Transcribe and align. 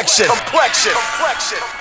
complexion. 0.00 0.26
Complexion. 0.28 0.92
Complexion. 0.94 1.79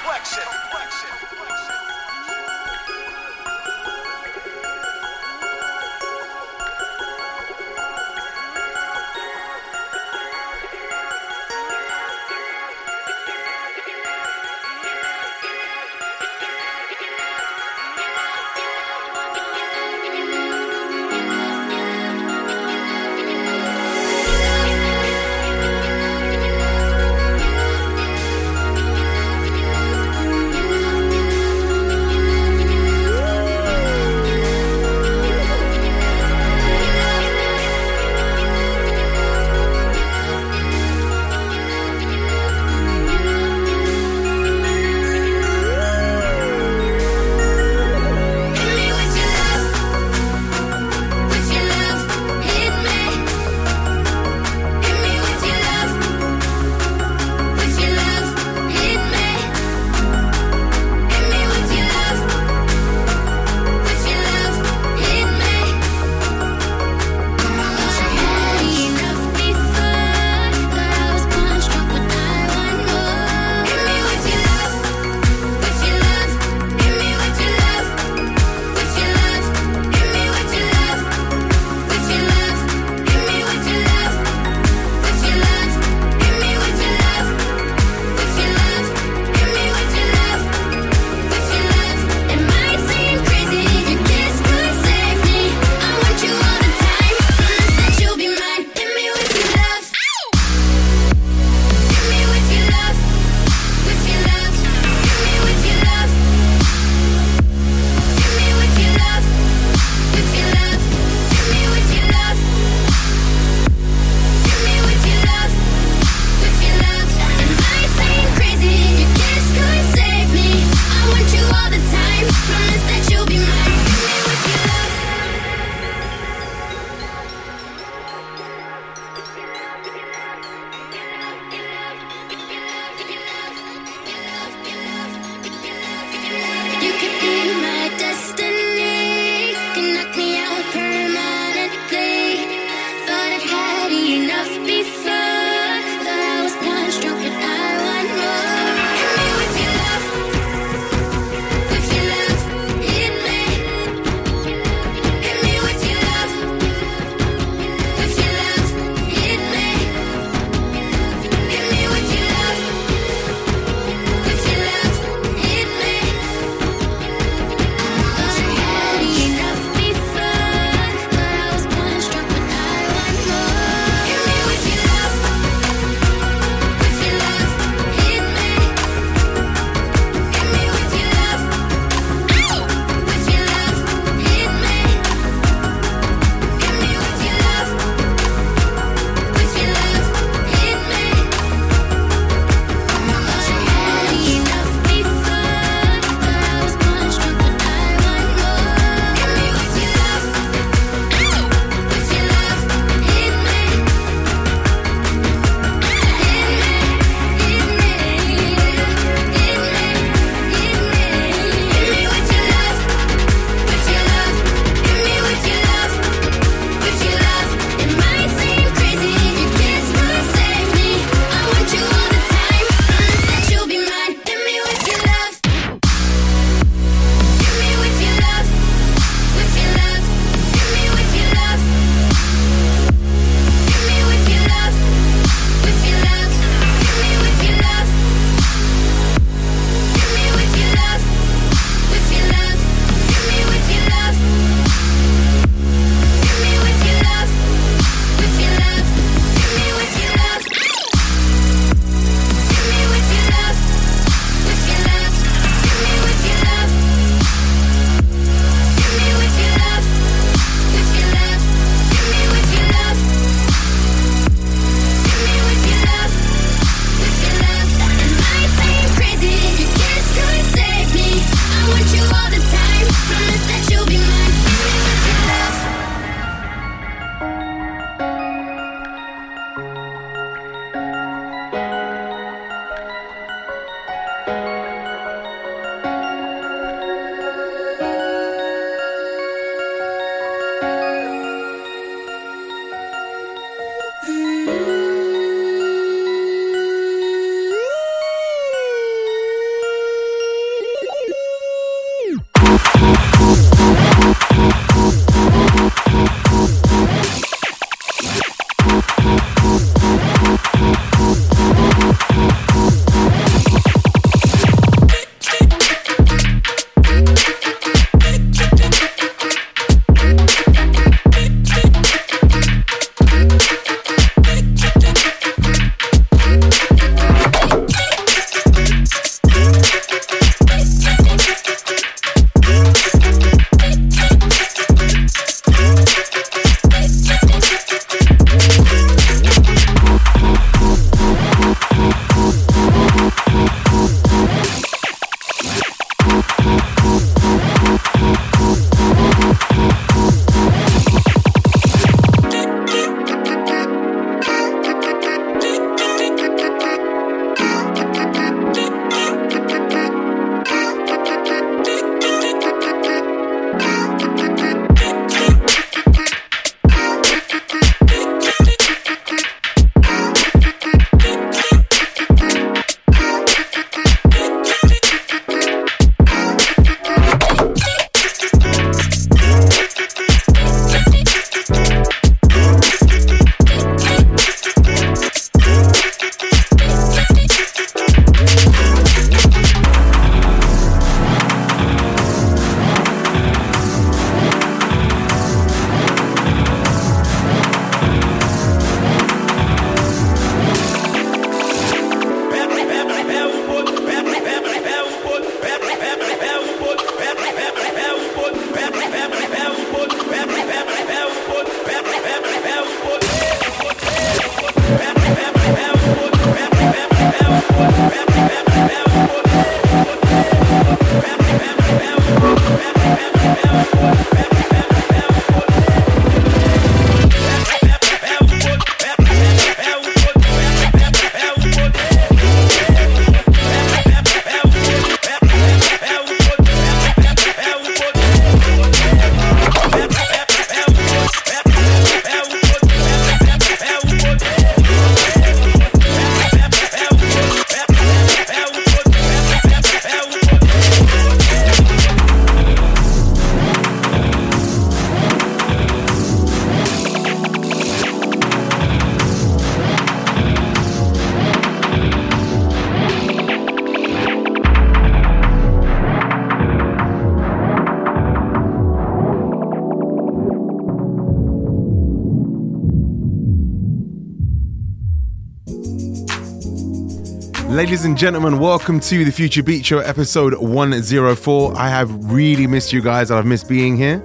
Gentlemen, 477.99 478.39
welcome 478.39 478.79
to 478.79 479.03
the 479.03 479.11
Future 479.11 479.43
Beats 479.43 479.67
Show 479.67 479.79
episode 479.79 480.33
104. 480.35 481.57
I 481.57 481.67
have 481.67 481.91
really 482.09 482.47
missed 482.47 482.71
you 482.71 482.81
guys. 482.81 483.11
I've 483.11 483.25
missed 483.25 483.49
being 483.49 483.75
here. 483.75 483.99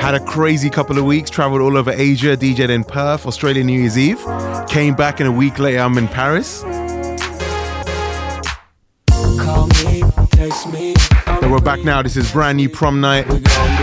Had 0.00 0.14
a 0.14 0.20
crazy 0.20 0.70
couple 0.70 0.96
of 0.96 1.04
weeks, 1.04 1.28
traveled 1.28 1.60
all 1.60 1.76
over 1.76 1.90
Asia, 1.90 2.34
DJed 2.34 2.70
in 2.70 2.82
Perth, 2.82 3.26
Australia, 3.26 3.62
New 3.62 3.78
Year's 3.78 3.98
Eve. 3.98 4.24
Came 4.70 4.94
back 4.94 5.20
and 5.20 5.28
a 5.28 5.32
week 5.32 5.58
later, 5.58 5.80
I'm 5.80 5.98
in 5.98 6.08
Paris. 6.08 6.62
Call 9.10 9.66
me, 9.66 10.02
me. 10.72 10.94
We're 11.42 11.60
back 11.60 11.84
now. 11.84 12.00
This 12.00 12.16
is 12.16 12.32
brand 12.32 12.56
new 12.56 12.70
prom 12.70 13.02
night 13.02 13.24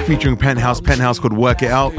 featuring 0.08 0.36
Penthouse. 0.36 0.82
Penthouse 0.82 1.20
called 1.20 1.38
Work 1.38 1.62
It 1.62 1.70
Out. 1.70 1.94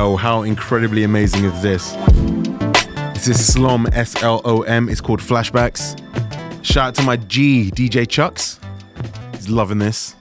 How 0.00 0.42
incredibly 0.44 1.04
amazing 1.04 1.44
is 1.44 1.62
this? 1.62 1.92
This 3.12 3.28
is 3.28 3.54
Slom, 3.54 3.86
S 3.94 4.22
L 4.22 4.40
O 4.46 4.62
M. 4.62 4.88
It's 4.88 5.00
called 5.00 5.20
Flashbacks. 5.20 5.94
Shout 6.64 6.88
out 6.88 6.94
to 6.94 7.02
my 7.02 7.16
G, 7.16 7.70
DJ 7.70 8.08
Chucks. 8.08 8.58
He's 9.32 9.50
loving 9.50 9.78
this. 9.78 10.16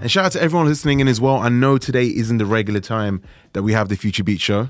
And 0.00 0.08
shout 0.08 0.26
out 0.26 0.32
to 0.32 0.40
everyone 0.40 0.68
listening 0.68 1.00
in 1.00 1.08
as 1.08 1.20
well. 1.20 1.38
I 1.38 1.48
know 1.48 1.76
today 1.76 2.06
isn't 2.06 2.38
the 2.38 2.46
regular 2.46 2.78
time 2.78 3.20
that 3.52 3.64
we 3.64 3.72
have 3.72 3.88
the 3.88 3.96
Future 3.96 4.22
Beats 4.22 4.44
show. 4.44 4.68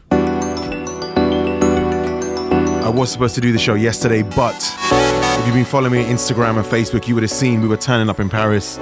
I 2.80 2.88
was 2.88 3.12
supposed 3.12 3.34
to 3.34 3.42
do 3.42 3.52
the 3.52 3.58
show 3.58 3.74
yesterday, 3.74 4.22
but 4.22 4.56
if 4.56 5.44
you've 5.44 5.54
been 5.54 5.66
following 5.66 5.92
me 5.92 6.02
on 6.02 6.10
Instagram 6.10 6.56
and 6.56 6.64
Facebook, 6.64 7.06
you 7.06 7.14
would 7.14 7.24
have 7.24 7.30
seen 7.30 7.60
we 7.60 7.68
were 7.68 7.76
turning 7.76 8.08
up 8.08 8.20
in 8.20 8.30
Paris. 8.30 8.78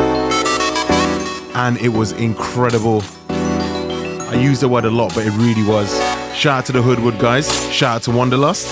And 1.57 1.79
it 1.79 1.89
was 1.89 2.13
incredible. 2.13 3.03
I 4.35 4.39
use 4.39 4.59
the 4.59 4.69
word 4.69 4.85
a 4.85 4.91
lot, 4.91 5.15
but 5.15 5.25
it 5.25 5.31
really 5.31 5.63
was. 5.63 5.97
Shout 6.35 6.59
out 6.59 6.67
to 6.67 6.73
the 6.73 6.83
Hoodwood 6.83 7.21
guys. 7.21 7.47
Shout 7.71 7.97
out 7.97 8.03
to 8.03 8.11
Wanderlust. 8.11 8.67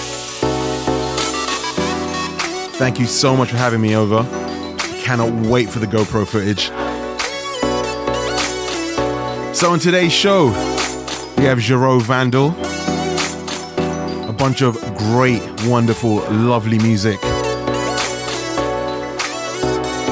Thank 2.74 2.98
you 2.98 3.06
so 3.06 3.36
much 3.36 3.50
for 3.50 3.58
having 3.58 3.80
me 3.80 3.94
over. 3.94 4.26
I 4.28 5.00
Cannot 5.04 5.32
wait 5.46 5.70
for 5.70 5.78
the 5.78 5.86
GoPro 5.86 6.26
footage. 6.26 6.66
So 9.56 9.70
on 9.70 9.78
today's 9.78 10.12
show, 10.12 10.46
we 11.36 11.44
have 11.44 11.58
Jarreau 11.58 12.02
Vandal. 12.02 12.50
A 14.28 14.32
bunch 14.32 14.62
of 14.62 14.74
great, 14.96 15.42
wonderful, 15.66 16.16
lovely 16.28 16.78
music. 16.80 17.20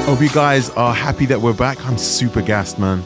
Hope 0.05 0.21
you 0.21 0.29
guys 0.29 0.69
are 0.71 0.93
happy 0.93 1.25
that 1.25 1.41
we're 1.41 1.51
back. 1.51 1.85
I'm 1.85 1.97
super 1.97 2.41
gassed, 2.41 2.79
man. 2.79 3.03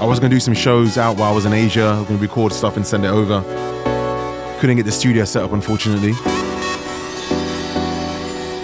I 0.00 0.04
was 0.06 0.18
gonna 0.18 0.30
do 0.30 0.40
some 0.40 0.54
shows 0.54 0.96
out 0.96 1.18
while 1.18 1.30
I 1.30 1.34
was 1.34 1.44
in 1.44 1.52
Asia. 1.52 1.82
I 1.82 1.98
was 1.98 2.08
gonna 2.08 2.18
record 2.18 2.54
stuff 2.54 2.76
and 2.78 2.86
send 2.86 3.04
it 3.04 3.08
over. 3.08 3.42
Couldn't 4.58 4.76
get 4.76 4.86
the 4.86 4.92
studio 4.92 5.26
set 5.26 5.42
up, 5.42 5.52
unfortunately. 5.52 6.14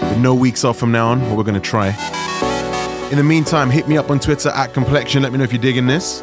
But 0.01 0.17
no 0.17 0.35
weeks 0.35 0.65
off 0.65 0.79
from 0.79 0.93
now 0.93 1.09
on, 1.09 1.21
but 1.21 1.37
we're 1.37 1.45
gonna 1.45 1.61
try. 1.61 1.89
In 3.11 3.19
the 3.19 3.23
meantime, 3.23 3.69
hit 3.69 3.87
me 3.87 3.99
up 3.99 4.11
on 4.11 4.19
Twitter 4.19 4.49
at 4.49 4.73
Complexion. 4.73 5.23
Let 5.23 5.31
me 5.31 5.37
know 5.37 5.45
if 5.45 5.53
you're 5.53 5.61
digging 5.61 5.87
this. 5.87 6.23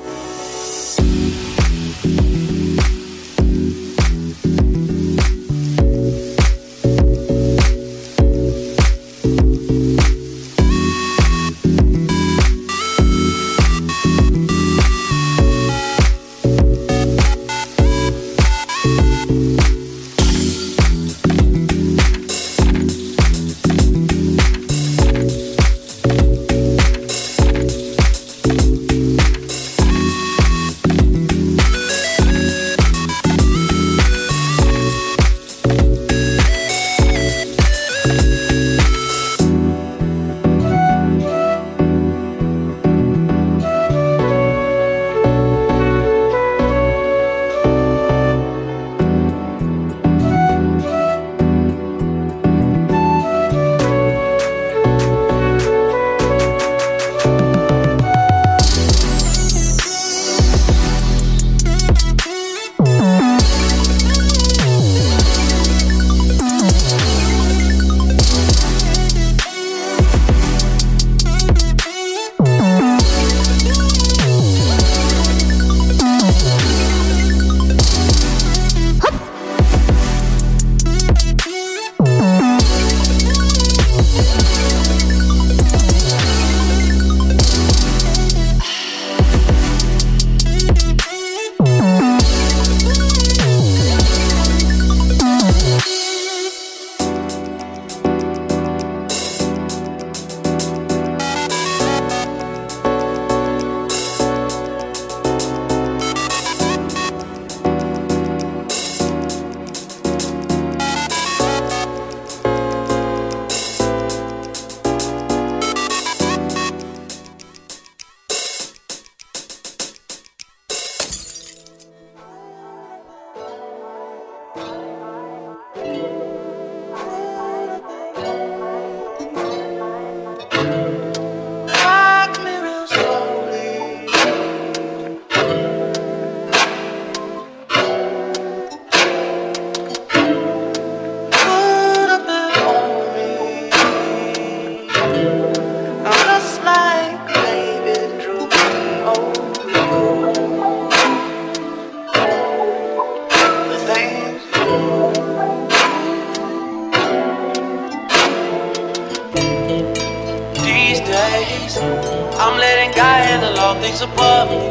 Things 163.84 164.00
above 164.00 164.48
me. 164.48 164.64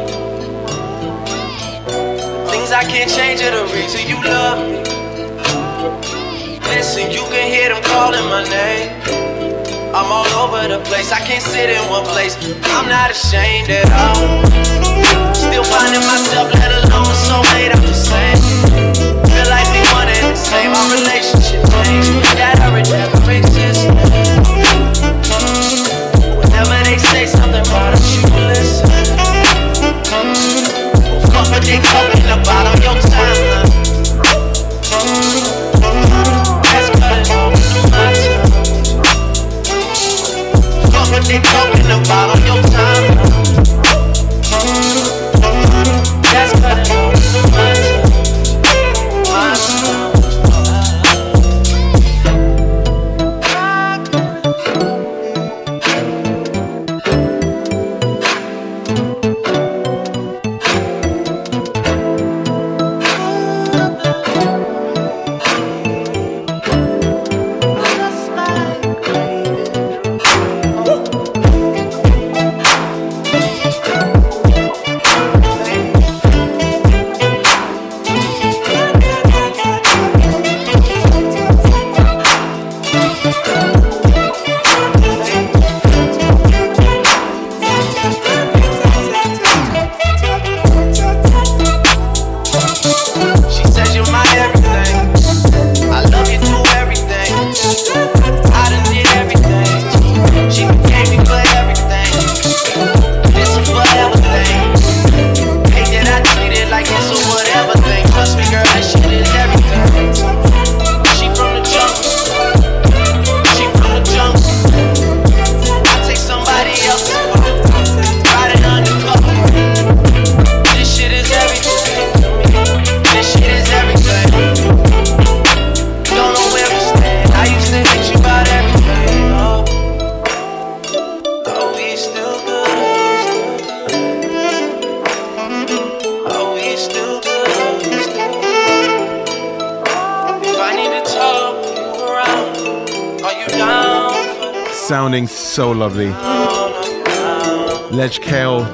Things 2.49 2.71
I 2.73 2.81
can't 2.81 3.05
change 3.05 3.45
are 3.45 3.53
the 3.53 3.65
reason 3.69 4.01
you 4.09 4.17
love 4.25 4.57
me. 4.65 4.81
Listen, 6.73 7.11
you 7.11 7.21
can 7.29 7.45
hear 7.53 7.69
them 7.69 7.83
calling 7.83 8.25
my 8.25 8.41
name. 8.49 8.89
I'm 9.93 10.09
all 10.09 10.25
over 10.41 10.67
the 10.67 10.81
place, 10.89 11.11
I 11.11 11.19
can't 11.19 11.43
sit 11.43 11.69
in 11.69 11.77
one 11.93 12.05
place. 12.09 12.33
I'm 12.73 12.89
not 12.89 13.11
ashamed 13.11 13.69
at 13.69 13.85
all. 13.93 14.17
Still 15.37 15.63
finding 15.63 16.01
myself, 16.09 16.49
let 16.57 16.73
alone 16.81 17.05
a 17.05 17.17
soulmate, 17.29 17.69
I'm 17.69 17.83
just 17.85 18.09
saying. 18.09 18.41
Feel 19.29 19.47
like 19.53 19.69
we 19.69 19.81
one 19.93 20.09
and 20.09 20.33
the 20.33 20.41
same, 20.41 20.73
our 20.73 20.89
relationship 20.89 21.61
changed. 21.69 22.09
That 22.41 22.57
already 22.65 22.89
never 22.89 23.21
existed. 23.29 23.93
Whenever 26.41 26.77
they 26.89 26.97
say 26.97 27.27
something 27.27 27.61
about 27.61 27.93
us, 27.93 28.05
you 28.17 28.25
listen. 28.49 29.02
What 31.53 31.61
they 31.65 31.77
talking 31.77 32.25
about 32.25 32.65
on 32.65 32.81
your 32.81 32.95
timeline. 32.99 33.69
That's 36.63 36.89
cutting 36.89 37.29
off 37.31 37.53
my 37.91 37.91
time. 37.91 38.49
What 41.11 41.23
they 41.27 41.39
talking 41.41 41.91
about 41.91 42.29
on 42.35 42.41
your 42.47 42.57
timeline. 42.63 43.42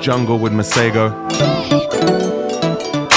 Jungle 0.01 0.39
with 0.39 0.53
Masego. 0.53 1.11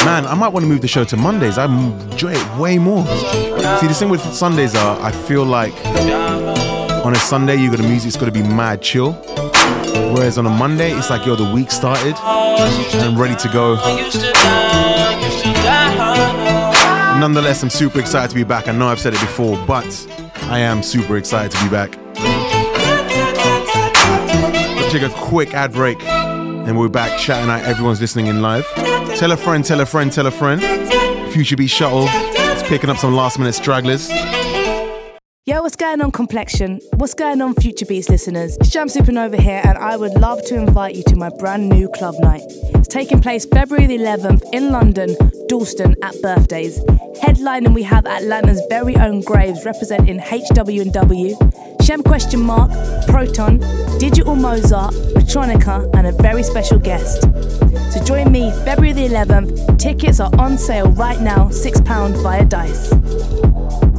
Man, 0.04 0.26
I 0.26 0.34
might 0.34 0.48
want 0.48 0.64
to 0.64 0.68
move 0.68 0.80
the 0.80 0.88
show 0.88 1.04
to 1.04 1.16
Mondays. 1.16 1.58
I 1.58 1.64
enjoy 1.64 2.32
it 2.32 2.58
way 2.58 2.78
more. 2.78 3.06
See, 3.06 3.86
the 3.86 3.94
thing 3.96 4.08
with 4.08 4.20
Sundays 4.34 4.74
are, 4.74 5.00
I 5.00 5.12
feel 5.12 5.44
like 5.44 5.74
on 7.04 7.12
a 7.12 7.18
Sunday, 7.18 7.56
you 7.56 7.70
got 7.70 7.78
the 7.78 7.88
music's 7.88 8.16
got 8.16 8.26
to 8.26 8.32
be 8.32 8.42
mad 8.42 8.82
chill. 8.82 9.12
Whereas 10.12 10.38
on 10.38 10.46
a 10.46 10.50
Monday, 10.50 10.92
it's 10.92 11.08
like, 11.08 11.24
yo, 11.24 11.36
the 11.36 11.52
week 11.52 11.70
started 11.70 12.16
and 12.16 13.02
I'm 13.02 13.20
ready 13.20 13.36
to 13.36 13.48
go. 13.48 13.76
Nonetheless, 17.18 17.62
I'm 17.62 17.70
super 17.70 18.00
excited 18.00 18.30
to 18.30 18.34
be 18.34 18.44
back. 18.44 18.68
I 18.68 18.72
know 18.72 18.88
I've 18.88 19.00
said 19.00 19.14
it 19.14 19.20
before, 19.20 19.56
but 19.66 19.86
I 20.50 20.58
am 20.58 20.82
super 20.82 21.16
excited 21.16 21.52
to 21.52 21.64
be 21.64 21.70
back 21.70 21.96
take 24.92 25.00
a 25.00 25.08
quick 25.08 25.54
ad 25.54 25.72
break 25.72 25.98
and 26.66 26.78
we're 26.78 26.88
back 26.88 27.18
shouting 27.18 27.50
out 27.50 27.62
everyone's 27.64 28.00
listening 28.00 28.26
in 28.26 28.40
live. 28.40 28.66
Tell 29.16 29.32
a 29.32 29.36
friend, 29.36 29.64
tell 29.64 29.80
a 29.80 29.86
friend, 29.86 30.12
tell 30.12 30.26
a 30.26 30.30
friend. 30.30 30.60
Future 31.32 31.56
Beat 31.56 31.70
Shuttle 31.70 32.06
is 32.08 32.62
picking 32.64 32.90
up 32.90 32.98
some 32.98 33.14
last 33.14 33.38
minute 33.38 33.54
stragglers. 33.54 34.10
Yo, 35.44 35.60
what's 35.60 35.74
going 35.74 36.00
on, 36.00 36.12
Complexion? 36.12 36.80
What's 36.94 37.14
going 37.14 37.42
on, 37.42 37.54
Future 37.54 37.84
Beats 37.84 38.08
listeners? 38.08 38.56
It's 38.60 38.70
Jam 38.70 38.86
Supernova 38.86 39.40
here, 39.40 39.60
and 39.64 39.76
I 39.76 39.96
would 39.96 40.12
love 40.12 40.40
to 40.46 40.54
invite 40.54 40.94
you 40.94 41.02
to 41.08 41.16
my 41.16 41.30
brand 41.40 41.68
new 41.68 41.88
club 41.88 42.14
night. 42.20 42.42
It's 42.46 42.86
taking 42.86 43.20
place 43.20 43.44
February 43.44 43.86
the 43.86 43.98
11th 43.98 44.44
in 44.52 44.70
London, 44.70 45.16
Dalston 45.48 45.96
at 46.00 46.14
Birthdays. 46.22 46.78
Headlining, 47.20 47.74
we 47.74 47.82
have 47.82 48.06
Atlanta's 48.06 48.62
very 48.68 48.94
own 48.96 49.20
Graves 49.22 49.64
representing 49.64 50.20
HW&W, 50.20 51.36
Shem 51.82 52.02
Question 52.04 52.40
Mark, 52.40 52.70
Proton, 53.08 53.58
Digital 53.98 54.36
Mozart, 54.36 54.94
Electronica, 55.32 55.88
and 55.94 56.06
a 56.06 56.12
very 56.12 56.42
special 56.42 56.78
guest. 56.78 57.22
So 57.90 58.04
join 58.04 58.30
me 58.30 58.50
February 58.64 58.92
the 58.92 59.08
11th. 59.08 59.78
Tickets 59.78 60.20
are 60.20 60.30
on 60.38 60.58
sale 60.58 60.90
right 60.90 61.20
now, 61.20 61.48
£6 61.48 62.22
via 62.22 62.44
Dice. 62.44 63.91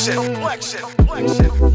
Complexion, 0.00 0.24
complexion, 0.24 0.80
mm. 0.80 0.96
complexion. 0.96 1.69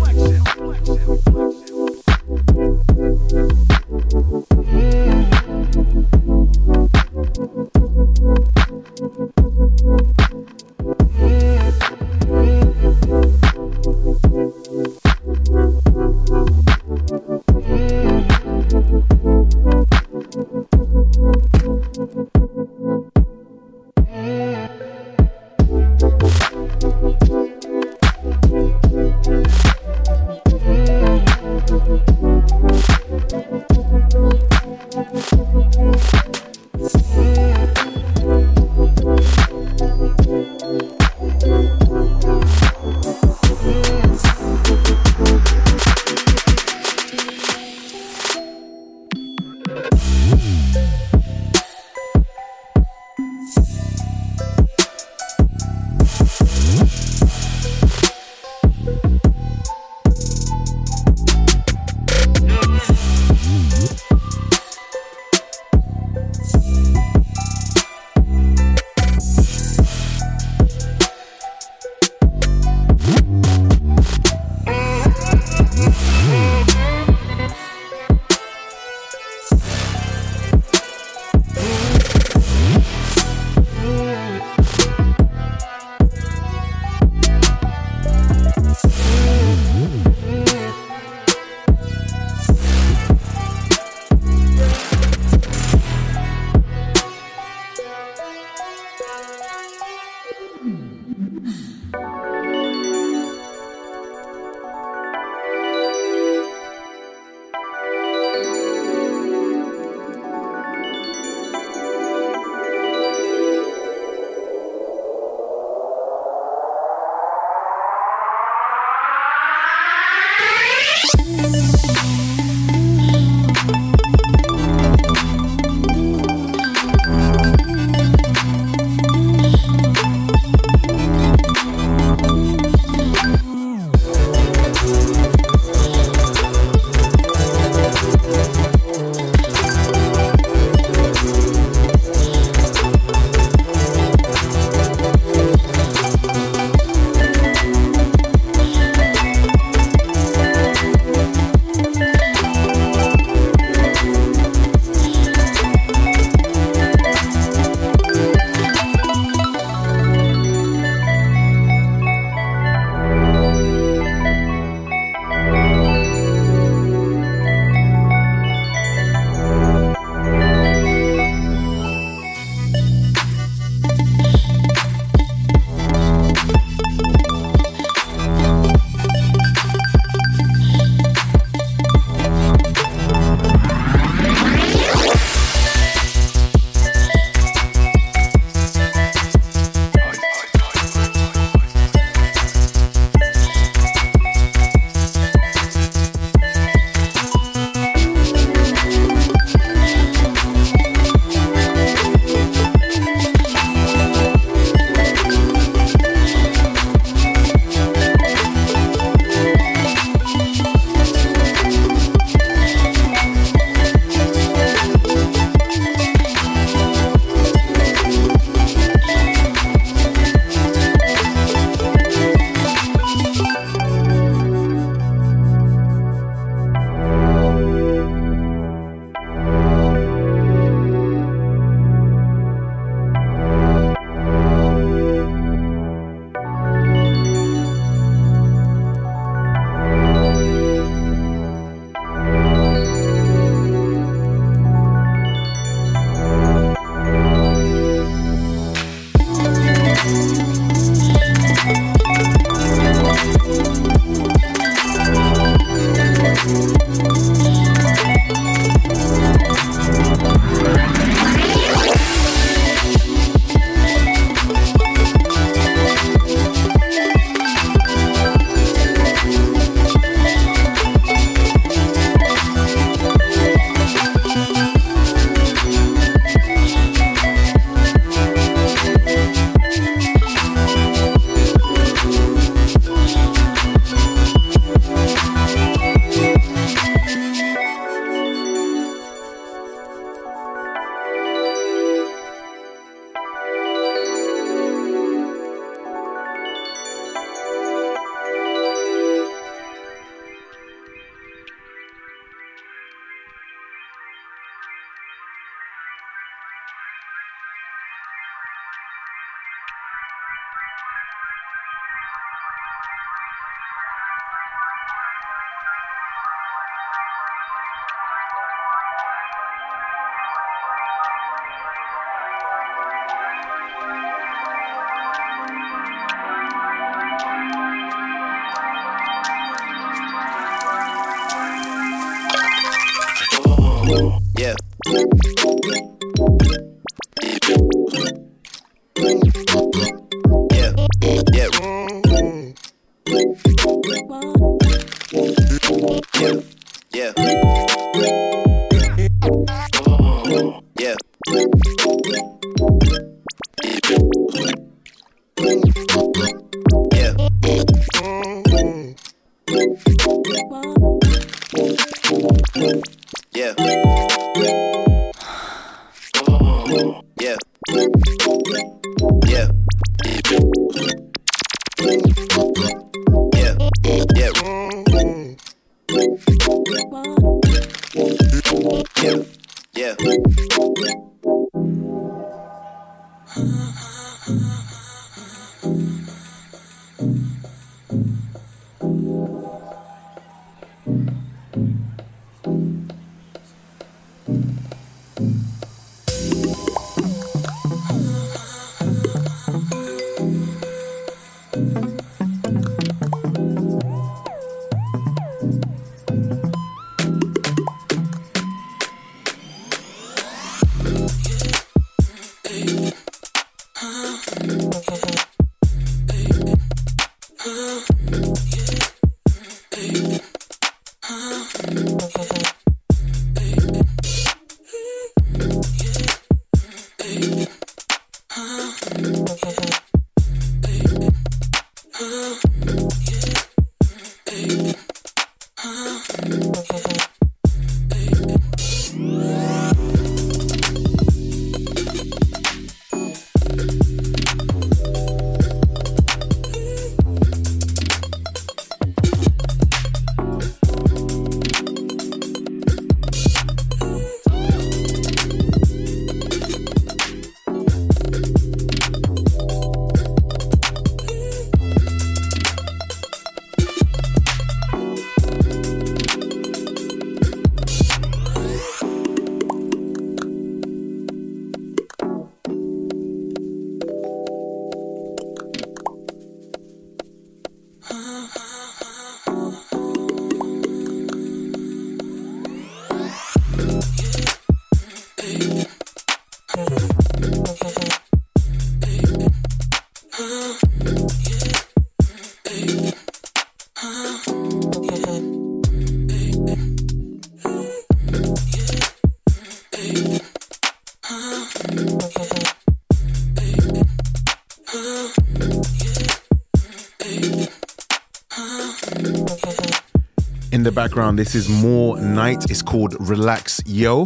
Background, 510.71 511.19
this 511.19 511.35
is 511.35 511.49
more 511.49 511.99
night. 511.99 512.49
It's 512.49 512.61
called 512.61 512.95
Relax 512.99 513.61
Yo. 513.65 514.05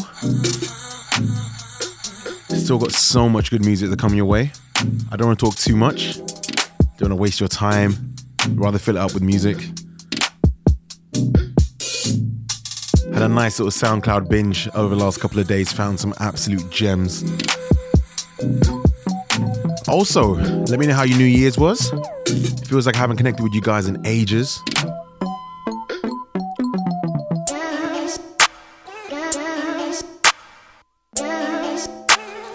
Still 2.49 2.78
got 2.78 2.91
so 2.91 3.30
much 3.30 3.51
good 3.51 3.64
music 3.64 3.89
that 3.89 3.99
come 3.99 4.14
your 4.14 4.26
way. 4.26 4.51
I 5.12 5.16
don't 5.16 5.28
want 5.28 5.39
to 5.39 5.45
talk 5.45 5.55
too 5.55 5.76
much. 5.76 6.18
Don't 6.97 7.01
want 7.01 7.12
to 7.12 7.16
waste 7.16 7.39
your 7.39 7.49
time. 7.49 8.16
I'd 8.41 8.60
rather 8.60 8.80
fill 8.80 8.97
it 8.97 8.99
up 8.99 9.14
with 9.14 9.24
music. 9.24 9.57
Had 13.14 13.24
a 13.24 13.28
nice 13.28 13.60
little 13.60 13.72
SoundCloud 13.72 14.30
binge 14.30 14.70
over 14.76 14.95
the 14.95 15.03
last 15.03 15.20
couple 15.20 15.39
of 15.39 15.47
days. 15.47 15.72
Found 15.74 15.99
some 15.99 16.14
absolute 16.20 16.70
gems. 16.70 17.24
Also, 19.88 20.36
let 20.36 20.80
me 20.80 20.86
know 20.88 20.93
how 20.93 21.03
your 21.03 21.18
New 21.18 21.26
Year's 21.26 21.57
was. 21.57 21.89
Feels 22.68 22.86
like 22.86 22.95
I 22.95 22.99
haven't 22.99 23.18
connected 23.18 23.43
with 23.43 23.53
you 23.53 23.62
guys 23.62 23.88
in 23.88 24.05
ages. 24.05 24.62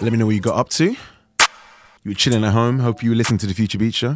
Let 0.05 0.11
me 0.11 0.19
know 0.19 0.27
what 0.27 0.35
you 0.35 0.39
got 0.39 0.55
up 0.55 0.69
to. 0.69 0.91
You 0.91 0.97
were 2.05 2.13
chilling 2.13 2.43
at 2.43 2.53
home. 2.53 2.77
Hope 2.77 3.01
you 3.01 3.15
listening 3.15 3.39
to 3.39 3.47
the 3.47 3.55
Future 3.55 3.79
Beats 3.79 3.97
Show. 3.97 4.13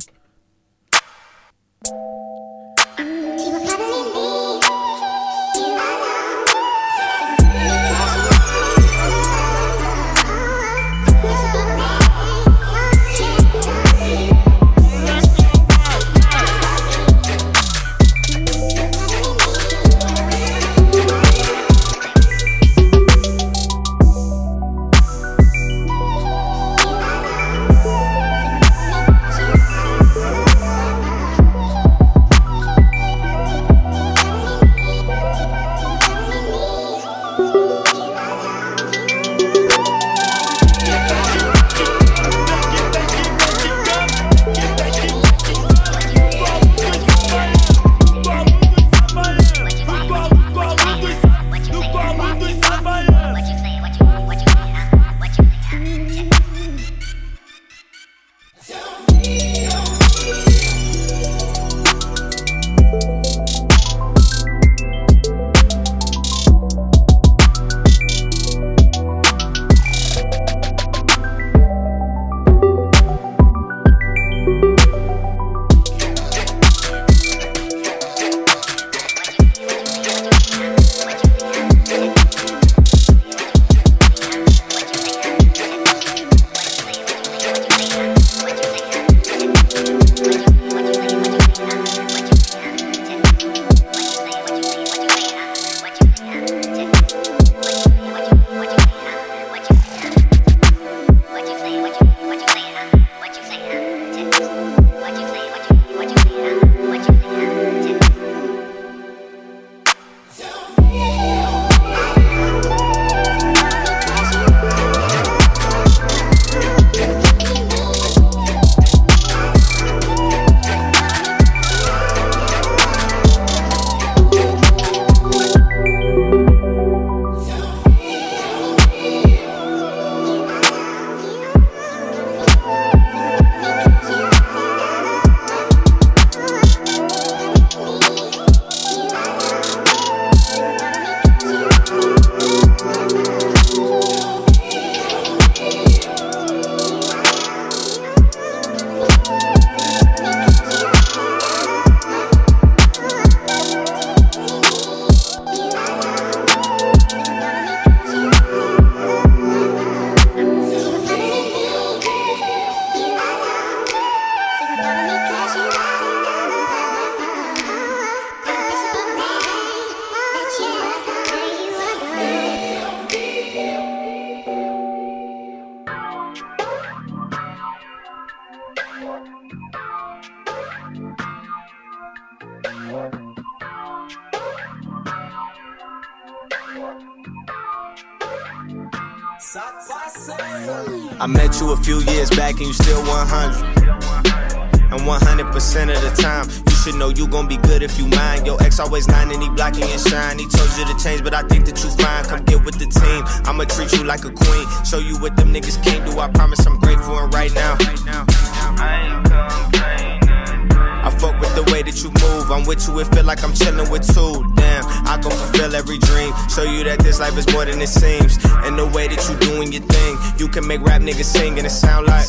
Always 198.80 199.10
nine 199.10 199.30
and 199.30 199.44
he 199.44 199.50
blocking 199.50 199.88
your 199.88 200.00
shine. 200.00 200.40
He 200.40 200.48
told 200.48 200.70
you 200.78 200.86
to 200.86 201.04
change, 201.04 201.22
but 201.22 201.34
I 201.34 201.44
think 201.44 201.66
that 201.66 201.84
you 201.84 201.90
fine. 202.00 202.24
Come 202.24 202.44
get 202.46 202.64
with 202.64 202.80
the 202.80 202.88
team. 202.88 203.24
I'ma 203.46 203.66
treat 203.66 203.92
you 203.92 204.06
like 204.06 204.24
a 204.24 204.32
queen. 204.32 204.66
Show 204.86 205.00
you 205.00 205.20
what 205.20 205.36
them 205.36 205.54
niggas 205.54 205.84
can't 205.84 206.06
do. 206.10 206.18
I 206.20 206.30
promise 206.30 206.66
I'm 206.66 206.80
grateful 206.80 207.20
and 207.20 207.34
right 207.34 207.54
now. 207.54 207.76
I 207.78 209.12
ain't 209.12 209.26
complaining. 209.28 210.72
I 210.72 211.12
fuck 211.12 211.40
with 211.42 211.54
the 211.56 211.64
way 211.74 211.84
that 211.84 212.02
you 212.04 212.10
move. 212.24 212.52
I'm 212.52 212.66
with 212.66 212.88
you, 212.88 213.00
it 213.00 213.08
feel 213.14 213.26
like 213.26 213.44
I'm 213.44 213.52
chillin' 213.52 213.92
with 213.92 214.08
two. 214.08 214.48
Damn, 214.56 214.86
I 215.08 215.20
gon' 215.22 215.32
fulfill 215.32 215.76
every 215.76 215.98
dream. 215.98 216.34
Show 216.50 216.64
you 216.64 216.84
that 216.86 217.00
this 217.00 217.20
life 217.20 217.38
is 217.38 217.52
more 217.52 217.66
than 217.66 217.82
it 217.82 217.90
seems. 217.90 218.38
And 218.64 218.80
the 218.80 218.88
way 218.88 219.08
that 219.08 219.20
you 219.28 219.36
doing 219.40 219.74
your 219.74 219.84
thing, 219.84 220.18
you 220.38 220.48
can 220.48 220.66
make 220.66 220.82
rap 220.82 221.02
niggas 221.02 221.26
sing 221.26 221.58
and 221.58 221.68
it 221.68 221.72
sound 221.72 222.08
like. 222.08 222.26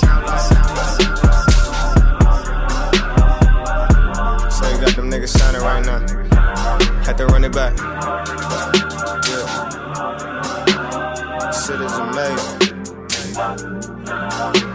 So 4.50 4.68
you 4.68 4.78
got 4.82 4.96
them 4.96 5.10
niggas 5.10 5.38
shining 5.38 5.62
right 5.62 5.84
now. 5.86 6.19
To 7.20 7.26
run 7.26 7.44
it 7.44 7.52
back. 7.52 7.76
Yeah. 7.76 7.86
Shit 11.52 11.80
is 11.82 11.92
amazing. 11.92 12.60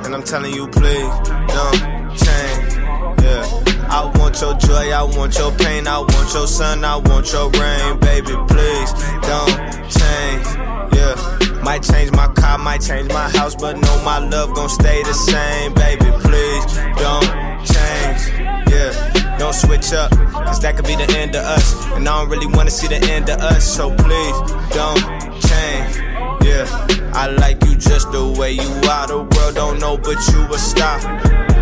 And 0.06 0.14
I'm 0.14 0.22
telling 0.22 0.54
you, 0.54 0.68
please, 0.68 1.10
don't 1.56 1.80
change. 2.16 2.76
Yeah. 3.24 3.66
I 3.90 4.12
want 4.20 4.40
your 4.42 4.54
joy, 4.58 4.92
I 4.92 5.02
want 5.02 5.36
your 5.40 5.52
pain, 5.54 5.88
I 5.88 5.98
want 5.98 6.34
your 6.36 6.46
sun, 6.46 6.86
I 6.86 6.98
want 6.98 7.34
your 7.34 7.50
rain, 7.50 8.00
baby. 8.00 8.36
Please 8.48 8.94
don't 9.26 9.58
change. 9.90 10.46
Yeah, 10.94 11.16
might 11.64 11.82
change 11.82 12.12
my 12.12 12.28
car, 12.34 12.60
might 12.60 12.82
change 12.82 13.08
my 13.12 13.28
house, 13.30 13.56
but 13.56 13.76
no, 13.76 14.04
my 14.04 14.20
love 14.20 14.54
gon' 14.54 14.70
stay 14.70 15.02
the 15.02 15.14
same, 15.14 15.74
baby. 15.74 16.12
Please 16.22 16.66
don't 17.02 17.26
change. 17.66 18.22
Yeah, 18.70 18.92
don't 19.38 19.54
switch 19.54 19.94
up, 19.94 20.12
cause 20.12 20.60
that 20.62 20.76
could 20.76 20.86
be 20.86 20.96
the 20.96 21.10
end 21.18 21.36
of 21.36 21.44
us. 21.44 21.86
And 21.96 22.08
I 22.08 22.22
don't 22.22 22.30
really 22.30 22.48
wanna 22.48 22.72
see 22.72 22.88
the 22.88 23.02
end 23.12 23.30
of 23.30 23.40
us, 23.42 23.64
so 23.64 23.90
please 23.96 24.38
don't 24.72 25.02
change. 25.42 25.98
Yeah, 26.46 26.66
I 27.14 27.28
like 27.28 27.64
you 27.66 27.76
just 27.76 28.12
the 28.12 28.28
way 28.38 28.52
you 28.52 28.70
are. 28.90 29.08
The 29.08 29.18
world 29.18 29.56
don't 29.56 29.80
know, 29.80 29.98
but 29.98 30.18
you 30.32 30.42
a 30.54 30.58
star. 30.58 31.00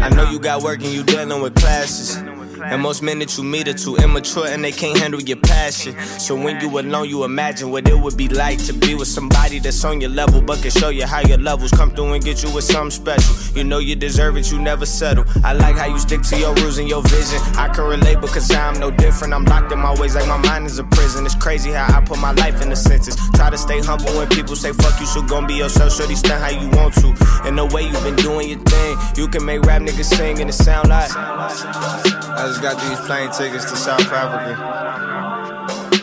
I 0.04 0.10
know 0.10 0.30
you 0.30 0.40
got 0.40 0.62
work 0.62 0.84
and 0.84 0.94
you 0.94 1.04
dealing 1.04 1.42
with 1.42 1.56
classes. 1.56 2.18
And 2.66 2.82
most 2.82 3.02
men 3.04 3.20
that 3.20 3.38
you 3.38 3.44
meet 3.44 3.68
are 3.68 3.74
too 3.74 3.96
immature 3.98 4.48
and 4.48 4.64
they 4.64 4.72
can't 4.72 4.98
handle 4.98 5.22
your 5.22 5.38
passion. 5.38 6.00
So 6.20 6.36
when 6.36 6.60
you 6.62 6.80
alone, 6.80 7.10
you 7.10 7.24
imagine 7.24 7.72
what 7.72 7.88
it 7.88 8.00
would 8.00 8.18
be 8.18 8.28
like 8.28 8.64
to 8.66 8.74
be 8.74 8.96
with 8.96 9.08
somebody 9.08 9.60
that's 9.60 9.84
on 9.84 10.02
your 10.02 10.10
level, 10.10 10.42
but 10.42 10.62
can 10.62 10.72
show 10.72 10.90
you 10.90 11.06
how 11.06 11.22
your 11.22 11.38
levels 11.38 11.72
come 11.72 11.92
through 11.92 12.14
and 12.14 12.24
get 12.24 12.44
you 12.44 12.54
with 12.54 12.64
something 12.64 12.92
special. 12.92 13.36
You 13.58 13.64
know 13.64 13.80
you 13.80 13.96
deserve 13.96 14.38
it, 14.38 14.52
you 14.52 14.60
never 14.60 14.86
settle. 14.86 15.26
I 15.44 15.54
like 15.54 15.76
how 15.76 15.88
you 15.88 16.00
stick 16.00 16.22
to 16.24 16.38
your 16.38 16.54
rules 16.56 16.78
and 16.78 16.88
your 16.88 17.02
vision. 17.04 17.40
I 17.56 17.68
can 17.68 17.86
relate 17.86 18.22
because 18.22 18.50
I'm 18.52 18.80
no 18.80 18.92
different. 18.92 19.34
I'm 19.34 19.46
locked 19.46 19.72
in 19.72 19.80
my 19.80 19.94
ways 20.00 20.16
like 20.16 20.28
my 20.28 20.38
mind 20.38 20.66
is 20.66 20.80
a 20.80 20.84
prison. 20.84 21.26
It's 21.26 21.36
crazy 21.36 21.72
how 21.72 21.98
I 21.98 22.02
put 22.02 22.20
my 22.20 22.32
life 22.32 22.62
in 22.62 22.70
the 22.70 22.76
sentence. 22.76 23.16
Try 23.36 23.50
to 23.50 23.58
stay 23.58 23.80
humble 23.82 24.14
when 24.18 24.30
people 24.30 24.56
say 24.56 24.72
fuck 24.72 25.00
you, 25.00 25.06
so 25.06 25.22
gon' 25.22 25.48
be 25.48 25.56
yourself. 25.56 25.94
Shorty, 25.94 26.16
stand 26.16 26.42
how 26.42 26.50
you 26.50 26.70
want 26.78 26.94
to. 26.96 27.14
And 27.44 27.58
the 27.58 27.66
way 27.66 27.84
you've 27.84 28.04
been 28.04 28.16
doing 28.16 28.50
your 28.50 28.60
thing, 28.60 28.98
you 29.18 29.28
can 29.28 29.46
make 29.46 29.62
rap 29.62 29.82
niggas 29.82 30.06
sing 30.06 30.40
and 30.40 30.50
it 30.50 30.54
sound 30.54 30.90
like. 30.90 32.23
I 32.36 32.48
just 32.48 32.62
got 32.62 32.82
these 32.82 33.00
plane 33.06 33.30
tickets 33.32 33.70
to 33.70 33.78
South 33.78 34.02
Africa. 34.12 34.56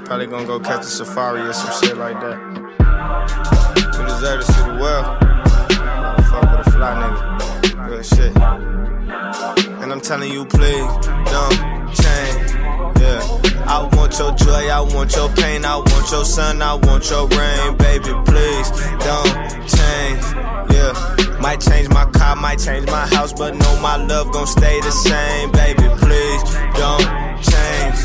Probably 0.04 0.26
gonna 0.26 0.46
go 0.46 0.60
catch 0.60 0.82
a 0.82 0.84
safari 0.84 1.40
or 1.40 1.52
some 1.52 1.72
shit 1.82 1.96
like 1.96 2.20
that. 2.20 2.38
We 3.98 4.04
deserve 4.04 4.40
to 4.40 4.52
see 4.52 4.62
the 4.62 4.78
world. 4.80 5.06
Fuck 6.30 6.58
with 6.58 6.66
a 6.66 6.70
fly 6.70 6.94
nigga. 7.02 7.90
Real 7.90 8.02
shit. 8.02 8.36
And 9.82 9.92
I'm 9.92 10.00
telling 10.00 10.32
you, 10.32 10.44
please, 10.44 11.06
don't 11.26 11.94
change. 11.94 12.59
Yeah. 13.00 13.20
I 13.66 13.88
want 13.96 14.18
your 14.18 14.32
joy, 14.32 14.68
I 14.68 14.80
want 14.80 15.14
your 15.16 15.28
pain, 15.30 15.64
I 15.64 15.76
want 15.76 16.10
your 16.10 16.24
sun, 16.24 16.60
I 16.60 16.74
want 16.74 17.08
your 17.08 17.26
rain, 17.28 17.76
baby. 17.76 18.12
Please 18.26 18.68
don't 19.06 19.32
change. 19.76 20.22
Yeah. 20.74 20.92
Might 21.40 21.60
change 21.60 21.88
my 21.88 22.04
car, 22.10 22.36
might 22.36 22.58
change 22.58 22.86
my 22.86 23.06
house, 23.06 23.32
but 23.32 23.54
no, 23.56 23.80
my 23.80 23.96
love 23.96 24.30
gon' 24.32 24.46
stay 24.46 24.80
the 24.80 24.90
same, 24.90 25.50
baby. 25.52 25.88
Please 26.04 26.42
don't 26.76 27.06
change. 27.50 27.98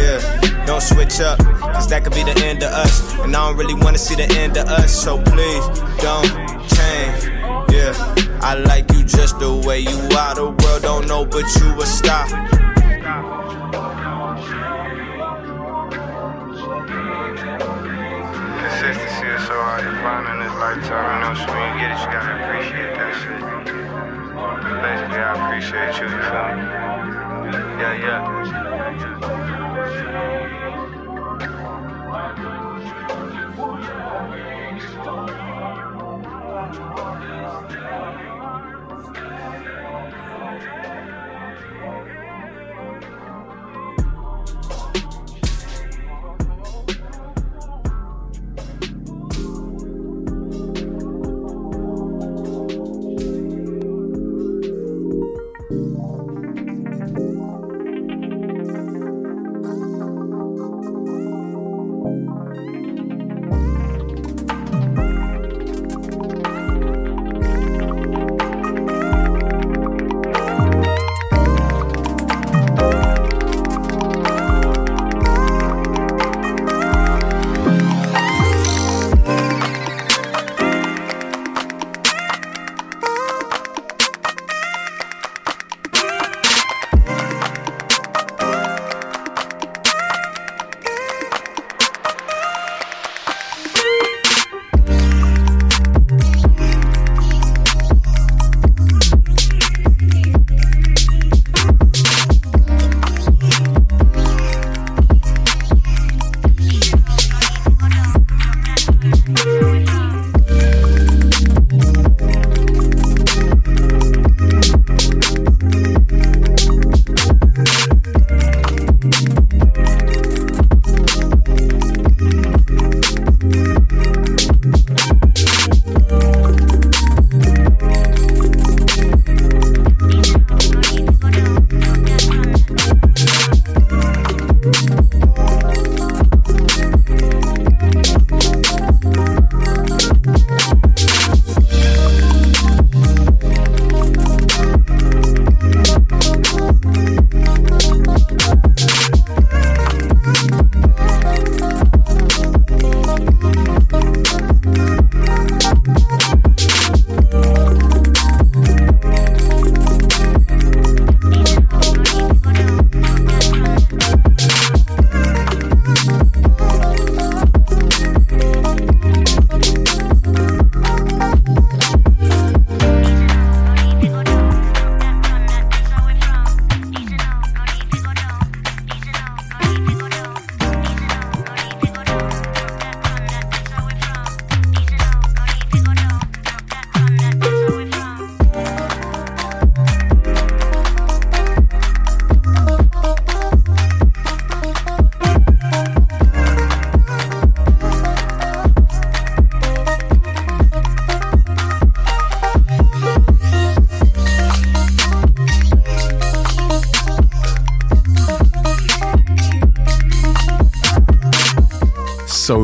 Yeah. 0.00 0.64
Don't 0.66 0.82
switch 0.82 1.20
up, 1.20 1.38
cause 1.38 1.88
that 1.88 2.02
could 2.04 2.14
be 2.14 2.24
the 2.24 2.36
end 2.44 2.62
of 2.62 2.72
us. 2.72 3.14
And 3.20 3.34
I 3.36 3.48
don't 3.48 3.56
really 3.56 3.74
wanna 3.74 3.98
see 3.98 4.16
the 4.16 4.28
end 4.38 4.56
of 4.56 4.66
us, 4.66 4.92
so 4.92 5.22
please 5.22 5.64
don't 5.98 6.30
change. 6.74 7.20
Yeah. 7.70 7.94
I 8.42 8.54
like 8.54 8.90
you 8.92 9.04
just 9.04 9.38
the 9.38 9.52
way 9.52 9.80
you 9.80 9.98
are. 10.16 10.34
The 10.34 10.46
world 10.46 10.82
don't 10.82 11.06
know, 11.06 11.24
but 11.24 11.44
you 11.56 11.80
a 11.80 11.86
star. 11.86 12.26
So 19.46 19.54
hard 19.54 19.82
to 19.84 19.92
find 20.02 20.28
in 20.28 20.38
this 20.46 20.54
lifetime. 20.60 21.16
You 21.16 21.20
know, 21.24 21.34
so 21.34 21.48
when 21.52 21.72
you 21.72 21.80
get 21.80 21.90
it, 21.92 22.00
you 22.00 22.12
gotta 22.12 22.36
appreciate 22.44 22.92
that 22.92 23.12
shit. 23.20 23.40
Basically, 24.82 25.18
I 25.18 25.32
appreciate 25.34 25.96
you, 25.96 26.08
you 26.12 26.22
feel 26.28 26.48
me? 26.56 26.64
Yeah, 27.80 27.94
yeah. 27.94 28.69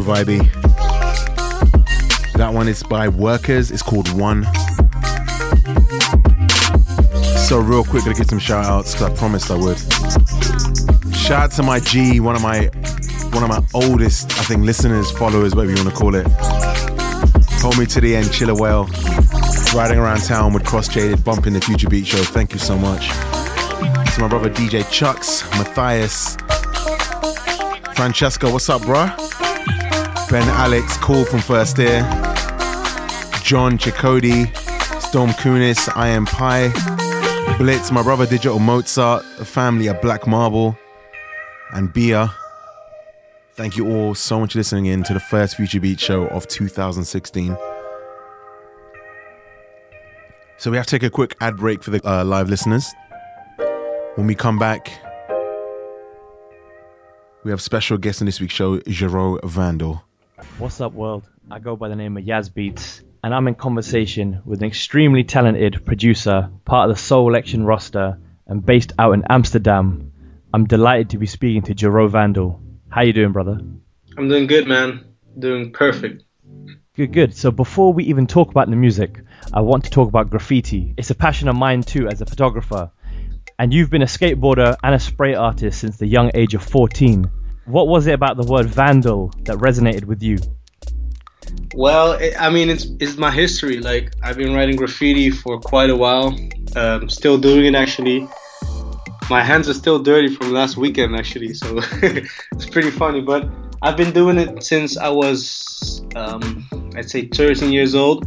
Vibey. 0.07 0.38
That 2.34 2.54
one 2.54 2.68
is 2.68 2.84
by 2.84 3.09
Workers. 3.09 3.72
It's 3.72 3.82
called 3.82 4.09
One. 4.12 4.44
So 7.48 7.59
real 7.59 7.82
quick, 7.82 8.04
gonna 8.04 8.14
get 8.14 8.28
some 8.28 8.38
shout 8.38 8.66
outs 8.66 8.92
because 8.92 9.11
I 9.11 9.16
promised 9.16 9.50
I 9.50 9.57
would. 9.57 9.78
Shout 11.16 11.42
out 11.42 11.50
to 11.52 11.64
my 11.64 11.80
G, 11.80 12.20
one 12.20 12.36
of 12.36 12.42
my 12.42 12.66
one 13.32 13.42
of 13.42 13.48
my 13.48 13.61
oldest, 13.74 14.30
I 14.38 14.44
think, 14.44 14.64
listeners, 14.64 15.11
followers, 15.11 15.57
whatever 15.57 15.72
you 15.74 15.84
want 15.84 15.90
to 15.90 16.00
call 16.00 16.14
it. 16.14 16.26
Hold 17.61 17.76
me 17.76 17.86
to 17.86 18.00
the 18.00 18.14
end, 18.14 18.32
Chiller 18.32 18.54
Whale. 18.54 18.88
Riding 19.74 19.98
around 19.98 20.22
town 20.22 20.52
with 20.52 20.64
Cross 20.64 20.88
Jaded, 20.88 21.24
bumping 21.24 21.52
the 21.52 21.61
Future 21.61 21.88
Beats 21.88 22.09
Show. 22.09 22.22
Thank 22.22 22.52
you 22.52 22.61
so 22.61 22.78
much. 22.78 23.09
to 23.09 24.20
my 24.20 24.28
brother 24.28 24.50
DJ 24.50 24.88
Chucks, 24.88 25.42
Matthias, 25.59 26.36
Francesco, 27.96 28.52
what's 28.52 28.68
up, 28.68 28.82
bruh? 28.82 29.25
Ben 30.30 30.48
Alex, 30.48 30.96
Cool 30.96 31.24
from 31.24 31.38
First 31.38 31.78
Ear, 31.78 32.02
John 33.44 33.78
Chakodi, 33.78 34.54
Storm 35.00 35.30
Kunis, 35.30 35.88
I 35.94 36.08
Am 36.08 36.26
Pie, 36.26 36.72
Blitz, 37.58 37.92
my 37.92 38.02
brother 38.02 38.26
Digital 38.26 38.58
Mozart, 38.58 39.24
the 39.38 39.44
family 39.44 39.86
of 39.86 40.00
Black 40.02 40.26
Marble, 40.26 40.76
and 41.72 41.92
Bia. 41.92 42.34
Thank 43.52 43.76
you 43.76 43.88
all 43.88 44.16
so 44.16 44.40
much 44.40 44.52
for 44.52 44.58
listening 44.58 44.86
in 44.86 45.04
to 45.04 45.14
the 45.14 45.20
first 45.20 45.56
Future 45.56 45.78
Beats 45.78 46.02
show 46.02 46.26
of 46.26 46.48
2016. 46.48 47.56
So 50.58 50.72
we 50.72 50.76
have 50.76 50.86
to 50.86 50.90
take 50.90 51.04
a 51.04 51.10
quick 51.10 51.36
ad 51.40 51.56
break 51.56 51.84
for 51.84 51.92
the 51.92 52.00
uh, 52.04 52.24
live 52.24 52.48
listeners. 52.48 52.92
When 54.16 54.26
we 54.26 54.34
come 54.34 54.58
back, 54.58 54.90
we 57.44 57.52
have 57.52 57.62
special 57.62 57.96
guest 57.96 58.20
in 58.20 58.26
this 58.26 58.40
week's 58.40 58.54
show, 58.54 58.78
Jarreau 58.80 59.38
Vandal. 59.44 60.05
What's 60.59 60.80
up, 60.80 60.92
world? 60.92 61.28
I 61.51 61.59
go 61.59 61.76
by 61.76 61.88
the 61.88 61.97
name 61.97 62.16
of 62.16 62.24
Yaz 62.24 62.53
Beats, 62.53 63.03
and 63.22 63.34
I'm 63.34 63.47
in 63.49 63.55
conversation 63.55 64.40
with 64.44 64.62
an 64.62 64.68
extremely 64.68 65.22
talented 65.24 65.84
producer, 65.84 66.51
part 66.64 66.90
of 66.90 66.97
the 66.97 67.03
Soulection 67.03 67.66
roster, 67.66 68.18
and 68.47 68.64
based 68.64 68.92
out 68.99 69.12
in 69.12 69.24
Amsterdam. 69.28 70.12
I'm 70.53 70.66
delighted 70.66 71.11
to 71.11 71.18
be 71.18 71.26
speaking 71.26 71.62
to 71.62 71.74
Jarreau 71.74 72.09
Vandal. 72.09 72.61
How 72.88 73.03
you 73.03 73.12
doing, 73.12 73.32
brother? 73.32 73.61
I'm 74.16 74.28
doing 74.28 74.47
good, 74.47 74.66
man. 74.66 75.05
Doing 75.38 75.72
perfect. 75.72 76.24
Good, 76.94 77.12
good. 77.12 77.36
So 77.36 77.51
before 77.51 77.92
we 77.92 78.05
even 78.05 78.26
talk 78.26 78.51
about 78.51 78.70
the 78.70 78.76
music, 78.76 79.20
I 79.53 79.61
want 79.61 79.84
to 79.84 79.90
talk 79.90 80.09
about 80.09 80.30
graffiti. 80.30 80.94
It's 80.97 81.11
a 81.11 81.14
passion 81.14 81.49
of 81.49 81.57
mine 81.57 81.82
too 81.82 82.09
as 82.09 82.22
a 82.22 82.26
photographer. 82.26 82.90
And 83.59 83.74
you've 83.74 83.90
been 83.90 84.03
a 84.03 84.07
skateboarder 84.07 84.76
and 84.82 84.94
a 84.94 84.99
spray 84.99 85.34
artist 85.34 85.80
since 85.80 85.99
the 85.99 86.07
young 86.07 86.30
age 86.34 86.55
of 86.55 86.62
14. 86.62 87.30
What 87.66 87.88
was 87.88 88.06
it 88.06 88.12
about 88.12 88.36
the 88.36 88.44
word 88.44 88.66
vandal 88.66 89.32
that 89.42 89.56
resonated 89.56 90.04
with 90.04 90.22
you? 90.22 90.38
Well, 91.74 92.12
it, 92.12 92.40
I 92.40 92.48
mean, 92.48 92.70
it's 92.70 92.86
it's 93.00 93.16
my 93.16 93.30
history. 93.30 93.80
Like 93.80 94.12
I've 94.22 94.36
been 94.36 94.54
writing 94.54 94.76
graffiti 94.76 95.30
for 95.30 95.58
quite 95.58 95.90
a 95.90 95.96
while. 95.96 96.38
Um, 96.76 97.08
still 97.08 97.38
doing 97.38 97.64
it 97.64 97.74
actually. 97.74 98.28
My 99.28 99.42
hands 99.42 99.68
are 99.68 99.74
still 99.74 99.98
dirty 99.98 100.32
from 100.32 100.52
last 100.52 100.76
weekend 100.76 101.16
actually, 101.16 101.54
so 101.54 101.80
it's 102.02 102.66
pretty 102.70 102.92
funny. 102.92 103.20
But 103.20 103.48
I've 103.82 103.96
been 103.96 104.12
doing 104.12 104.38
it 104.38 104.62
since 104.62 104.96
I 104.96 105.08
was, 105.08 106.02
um, 106.14 106.68
I'd 106.94 107.10
say, 107.10 107.26
13 107.26 107.72
years 107.72 107.96
old. 107.96 108.24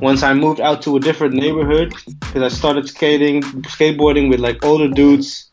Once 0.00 0.24
I 0.24 0.34
moved 0.34 0.60
out 0.60 0.82
to 0.82 0.96
a 0.96 1.00
different 1.00 1.34
neighborhood 1.34 1.94
because 2.20 2.42
I 2.42 2.48
started 2.48 2.88
skating, 2.88 3.42
skateboarding 3.42 4.28
with 4.28 4.40
like 4.40 4.64
older 4.64 4.88
dudes. 4.88 5.48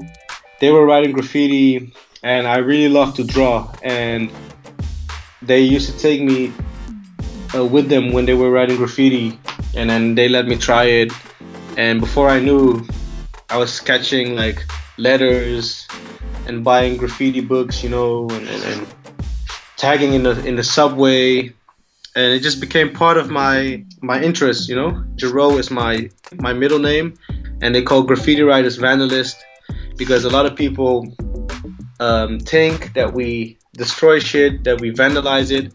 They 0.60 0.72
were 0.72 0.86
writing 0.86 1.12
graffiti, 1.12 1.94
and 2.24 2.48
I 2.48 2.58
really 2.58 2.90
love 2.90 3.14
to 3.16 3.24
draw. 3.24 3.72
And 3.84 4.32
they 5.42 5.60
used 5.60 5.92
to 5.92 5.98
take 5.98 6.22
me 6.22 6.52
uh, 7.54 7.66
with 7.66 7.90
them 7.90 8.12
when 8.12 8.26
they 8.26 8.34
were 8.34 8.50
writing 8.50 8.78
graffiti, 8.78 9.38
and 9.76 9.90
then 9.90 10.16
they 10.16 10.28
let 10.30 10.48
me 10.48 10.58
try 10.58 10.86
it. 10.86 11.12
And 11.78 12.00
before 12.00 12.30
I 12.30 12.40
knew, 12.40 12.86
I 13.50 13.58
was 13.58 13.72
sketching 13.72 14.36
like 14.36 14.64
letters 14.98 15.88
and 16.48 16.64
buying 16.64 16.98
graffiti 16.98 17.42
books, 17.42 17.84
you 17.84 17.90
know, 17.90 18.30
and, 18.30 18.48
and, 18.48 18.64
and 18.64 18.88
tagging 19.78 20.14
in 20.14 20.24
the 20.24 20.46
in 20.46 20.56
the 20.56 20.64
subway 20.64 21.54
and 22.16 22.34
it 22.34 22.42
just 22.42 22.62
became 22.62 22.94
part 22.94 23.18
of 23.18 23.30
my 23.30 23.84
my 24.02 24.22
interest. 24.22 24.70
You 24.70 24.76
know, 24.76 24.92
Jarreau 25.16 25.58
is 25.58 25.72
my 25.72 26.10
my 26.40 26.54
middle 26.54 26.80
name, 26.80 27.18
and 27.62 27.74
they 27.74 27.82
call 27.82 28.04
graffiti 28.04 28.44
writers 28.44 28.78
vandalist 28.78 29.36
because 29.98 30.26
a 30.26 30.30
lot 30.30 30.46
of 30.46 30.56
people 30.56 31.08
um, 32.04 32.40
think 32.40 32.94
that 32.94 33.14
we 33.14 33.58
destroy 33.74 34.20
shit, 34.20 34.64
that 34.66 34.82
we 34.82 34.92
vandalize 34.92 35.52
it, 35.52 35.74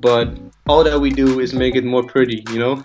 but 0.00 0.26
all 0.68 0.84
that 0.84 1.00
we 1.00 1.10
do 1.10 1.40
is 1.40 1.52
make 1.54 1.74
it 1.74 1.84
more 1.84 2.02
pretty. 2.02 2.44
You 2.52 2.58
know. 2.58 2.84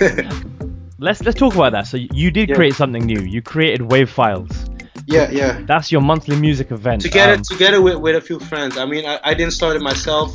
let's 0.98 1.22
let's 1.22 1.38
talk 1.38 1.54
about 1.54 1.72
that. 1.72 1.86
So 1.86 1.96
you 1.96 2.30
did 2.30 2.48
yeah. 2.48 2.56
create 2.56 2.74
something 2.74 3.04
new. 3.04 3.20
You 3.20 3.40
created 3.42 3.90
wave 3.90 4.10
files. 4.10 4.50
Yeah, 5.06 5.30
yeah. 5.30 5.60
That's 5.66 5.92
your 5.92 6.00
monthly 6.00 6.36
music 6.36 6.70
event. 6.70 7.02
Together, 7.02 7.34
um, 7.34 7.42
together 7.42 7.82
with, 7.82 7.96
with 7.96 8.16
a 8.16 8.20
few 8.20 8.40
friends. 8.40 8.78
I 8.78 8.86
mean, 8.86 9.04
I, 9.04 9.20
I 9.22 9.34
didn't 9.34 9.52
start 9.52 9.76
it 9.76 9.82
myself. 9.82 10.34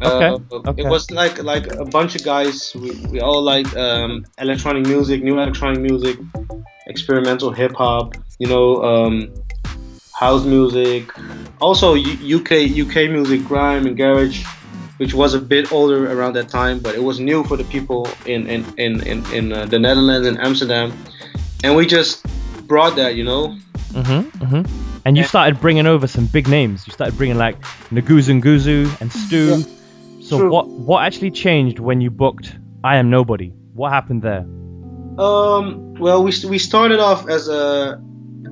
Okay. 0.00 0.28
Uh, 0.28 0.38
okay. 0.68 0.82
It 0.82 0.88
was 0.88 1.10
like 1.10 1.42
like 1.42 1.66
a 1.74 1.84
bunch 1.84 2.14
of 2.14 2.22
guys. 2.24 2.72
We, 2.74 2.90
we 3.06 3.20
all 3.20 3.42
like 3.42 3.68
um, 3.76 4.24
electronic 4.38 4.86
music, 4.86 5.22
new 5.22 5.34
electronic 5.38 5.80
music, 5.80 6.16
experimental 6.86 7.50
hip 7.52 7.74
hop. 7.74 8.14
You 8.38 8.46
know, 8.46 8.82
um, 8.84 9.34
house 10.18 10.44
music. 10.44 11.12
Also 11.60 11.94
UK 11.94 12.52
UK 12.84 13.08
music, 13.08 13.44
grime 13.44 13.86
and 13.86 13.96
garage, 13.96 14.44
which 14.96 15.14
was 15.14 15.34
a 15.34 15.38
bit 15.38 15.70
older 15.70 16.10
around 16.12 16.32
that 16.34 16.48
time, 16.48 16.80
but 16.80 16.94
it 16.96 17.02
was 17.02 17.20
new 17.20 17.44
for 17.44 17.56
the 17.56 17.64
people 17.64 18.08
in 18.26 18.46
in 18.48 18.64
in 18.76 19.06
in, 19.06 19.24
in 19.32 19.52
uh, 19.52 19.66
the 19.66 19.78
Netherlands 19.78 20.26
and 20.26 20.36
Amsterdam, 20.38 20.92
and 21.62 21.76
we 21.76 21.86
just 21.86 22.26
brought 22.66 22.96
that. 22.96 23.14
You 23.14 23.24
know. 23.24 23.56
Mhm. 23.92 24.22
Mhm. 24.42 24.68
And 25.04 25.16
you 25.16 25.24
started 25.24 25.60
bringing 25.60 25.86
over 25.86 26.06
some 26.06 26.26
big 26.26 26.48
names. 26.48 26.86
You 26.86 26.92
started 26.92 27.16
bringing 27.16 27.38
like 27.38 27.56
Nguzunguzu 27.92 29.00
and 29.00 29.10
Stu. 29.12 29.36
Yeah. 29.36 29.56
So 30.20 30.38
True. 30.38 30.50
what 30.50 30.68
what 30.68 31.04
actually 31.04 31.30
changed 31.30 31.78
when 31.78 32.00
you 32.00 32.10
booked 32.10 32.58
I 32.84 32.96
Am 32.96 33.08
Nobody? 33.08 33.52
What 33.74 33.92
happened 33.92 34.22
there? 34.22 34.44
Um, 35.18 35.94
well, 35.98 36.22
we 36.22 36.32
we 36.48 36.58
started 36.58 37.00
off 37.00 37.28
as 37.28 37.48
a 37.48 37.98